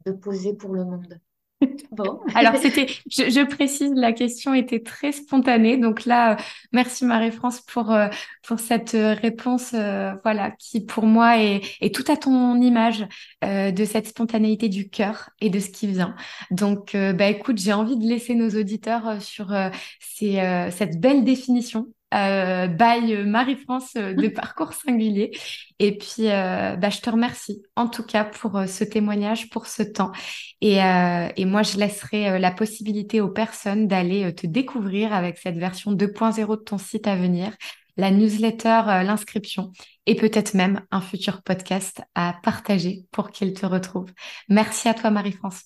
de 0.06 0.12
poser 0.12 0.54
pour 0.54 0.74
le 0.74 0.84
monde. 0.84 1.20
Bon. 1.90 2.20
Alors, 2.34 2.56
c'était, 2.56 2.86
je, 3.10 3.44
précise, 3.44 3.92
la 3.94 4.12
question 4.12 4.54
était 4.54 4.80
très 4.80 5.12
spontanée. 5.12 5.76
Donc 5.76 6.04
là, 6.04 6.32
euh, 6.32 6.36
merci 6.72 7.04
Marie-France 7.04 7.60
pour, 7.60 7.92
euh, 7.92 8.08
pour 8.42 8.60
cette 8.60 8.94
euh, 8.94 9.14
réponse, 9.14 9.74
voilà, 10.22 10.50
qui 10.52 10.80
pour 10.80 11.04
moi 11.06 11.38
est, 11.38 11.94
tout 11.94 12.04
à 12.10 12.16
ton 12.16 12.60
image 12.60 13.06
de 13.42 13.84
cette 13.84 14.08
spontanéité 14.08 14.68
du 14.68 14.88
cœur 14.88 15.30
et 15.40 15.50
de 15.50 15.58
ce 15.58 15.70
qui 15.70 15.86
vient. 15.86 16.14
Donc, 16.50 16.94
bah 16.94 17.28
écoute, 17.28 17.58
j'ai 17.58 17.72
envie 17.72 17.96
de 17.96 18.06
laisser 18.06 18.34
nos 18.34 18.50
auditeurs 18.50 19.20
sur 19.22 19.52
cette 20.00 21.00
belle 21.00 21.24
définition. 21.24 21.88
Euh, 22.12 22.66
by 22.66 23.14
euh, 23.14 23.24
Marie-France 23.24 23.92
euh, 23.96 24.14
de 24.14 24.28
Parcours 24.34 24.72
Singulier. 24.72 25.30
Et 25.78 25.96
puis, 25.96 26.28
euh, 26.28 26.76
bah, 26.76 26.90
je 26.90 27.00
te 27.00 27.08
remercie 27.08 27.62
en 27.76 27.88
tout 27.88 28.02
cas 28.02 28.24
pour 28.24 28.56
euh, 28.56 28.66
ce 28.66 28.84
témoignage, 28.84 29.48
pour 29.50 29.66
ce 29.66 29.82
temps. 29.82 30.12
Et, 30.60 30.76
et 30.76 31.44
moi, 31.46 31.62
je 31.62 31.78
laisserai 31.78 32.38
la 32.38 32.50
possibilité 32.50 33.22
aux 33.22 33.30
personnes 33.30 33.88
d'aller 33.88 34.34
te 34.34 34.46
découvrir 34.46 35.14
avec 35.14 35.38
cette 35.38 35.56
version 35.56 35.92
2.0 35.92 36.50
de 36.58 36.62
ton 36.62 36.76
site 36.76 37.06
à 37.06 37.16
venir, 37.16 37.56
la 37.96 38.10
newsletter, 38.10 38.82
l'inscription 39.04 39.72
et 40.04 40.16
peut-être 40.16 40.52
même 40.52 40.82
un 40.90 41.00
futur 41.00 41.42
podcast 41.42 42.02
à 42.14 42.36
partager 42.42 43.06
pour 43.10 43.30
qu'ils 43.30 43.54
te 43.54 43.64
retrouvent. 43.64 44.12
Merci 44.50 44.88
à 44.88 44.92
toi, 44.94 45.10
Marie-France. 45.10 45.62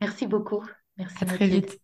Merci 0.00 0.26
beaucoup. 0.26 0.64
Merci 0.96 1.16
À 1.20 1.26
très 1.26 1.46
vite. 1.48 1.78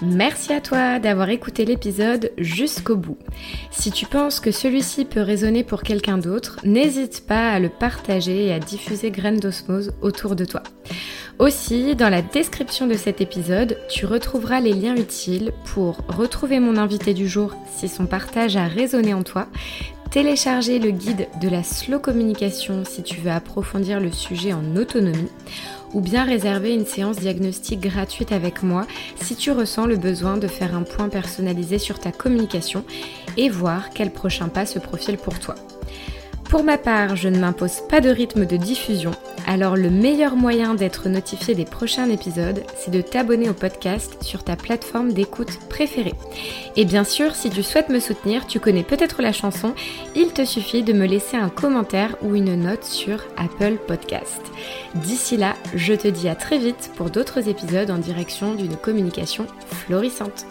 Merci 0.00 0.52
à 0.52 0.60
toi 0.60 0.98
d'avoir 0.98 1.28
écouté 1.28 1.64
l'épisode 1.64 2.32
jusqu'au 2.38 2.96
bout. 2.96 3.18
Si 3.70 3.92
tu 3.92 4.06
penses 4.06 4.40
que 4.40 4.50
celui-ci 4.50 5.04
peut 5.04 5.20
résonner 5.20 5.62
pour 5.62 5.82
quelqu'un 5.82 6.18
d'autre, 6.18 6.58
n'hésite 6.64 7.26
pas 7.26 7.50
à 7.50 7.58
le 7.58 7.68
partager 7.68 8.46
et 8.46 8.52
à 8.52 8.58
diffuser 8.58 9.10
Graines 9.10 9.40
d'osmose 9.40 9.92
autour 10.00 10.34
de 10.34 10.44
toi. 10.44 10.62
Aussi, 11.38 11.94
dans 11.96 12.08
la 12.08 12.22
description 12.22 12.86
de 12.86 12.94
cet 12.94 13.20
épisode, 13.20 13.78
tu 13.88 14.06
retrouveras 14.06 14.60
les 14.60 14.72
liens 14.72 14.96
utiles 14.96 15.52
pour 15.66 15.98
retrouver 16.08 16.60
mon 16.60 16.76
invité 16.76 17.14
du 17.14 17.28
jour 17.28 17.54
si 17.74 17.88
son 17.88 18.06
partage 18.06 18.56
a 18.56 18.66
résonné 18.66 19.14
en 19.14 19.22
toi, 19.22 19.48
télécharger 20.10 20.78
le 20.78 20.90
guide 20.90 21.26
de 21.40 21.48
la 21.48 21.62
slow 21.62 21.98
communication 21.98 22.84
si 22.84 23.02
tu 23.02 23.20
veux 23.20 23.30
approfondir 23.30 23.98
le 23.98 24.12
sujet 24.12 24.52
en 24.52 24.76
autonomie, 24.76 25.30
ou 25.92 26.00
bien 26.00 26.24
réserver 26.24 26.74
une 26.74 26.86
séance 26.86 27.16
diagnostique 27.16 27.80
gratuite 27.80 28.32
avec 28.32 28.62
moi 28.62 28.86
si 29.20 29.36
tu 29.36 29.50
ressens 29.50 29.86
le 29.86 29.96
besoin 29.96 30.36
de 30.36 30.46
faire 30.46 30.74
un 30.74 30.82
point 30.82 31.08
personnalisé 31.08 31.78
sur 31.78 31.98
ta 31.98 32.12
communication 32.12 32.84
et 33.36 33.48
voir 33.48 33.90
quel 33.90 34.10
prochain 34.10 34.48
pas 34.48 34.66
se 34.66 34.78
profile 34.78 35.18
pour 35.18 35.38
toi. 35.38 35.54
Pour 36.52 36.64
ma 36.64 36.76
part, 36.76 37.16
je 37.16 37.30
ne 37.30 37.38
m'impose 37.38 37.80
pas 37.88 38.02
de 38.02 38.10
rythme 38.10 38.44
de 38.44 38.58
diffusion, 38.58 39.12
alors 39.46 39.74
le 39.74 39.88
meilleur 39.88 40.36
moyen 40.36 40.74
d'être 40.74 41.08
notifié 41.08 41.54
des 41.54 41.64
prochains 41.64 42.10
épisodes, 42.10 42.62
c'est 42.76 42.90
de 42.90 43.00
t'abonner 43.00 43.48
au 43.48 43.54
podcast 43.54 44.22
sur 44.22 44.44
ta 44.44 44.54
plateforme 44.54 45.14
d'écoute 45.14 45.58
préférée. 45.70 46.12
Et 46.76 46.84
bien 46.84 47.04
sûr, 47.04 47.34
si 47.34 47.48
tu 47.48 47.62
souhaites 47.62 47.88
me 47.88 48.00
soutenir, 48.00 48.46
tu 48.46 48.60
connais 48.60 48.82
peut-être 48.82 49.22
la 49.22 49.32
chanson, 49.32 49.74
il 50.14 50.34
te 50.34 50.44
suffit 50.44 50.82
de 50.82 50.92
me 50.92 51.06
laisser 51.06 51.38
un 51.38 51.48
commentaire 51.48 52.16
ou 52.20 52.34
une 52.34 52.54
note 52.54 52.84
sur 52.84 53.24
Apple 53.38 53.78
Podcast. 53.86 54.42
D'ici 54.96 55.38
là, 55.38 55.54
je 55.74 55.94
te 55.94 56.08
dis 56.08 56.28
à 56.28 56.34
très 56.34 56.58
vite 56.58 56.90
pour 56.96 57.08
d'autres 57.08 57.48
épisodes 57.48 57.90
en 57.90 57.96
direction 57.96 58.54
d'une 58.54 58.76
communication 58.76 59.46
florissante. 59.86 60.44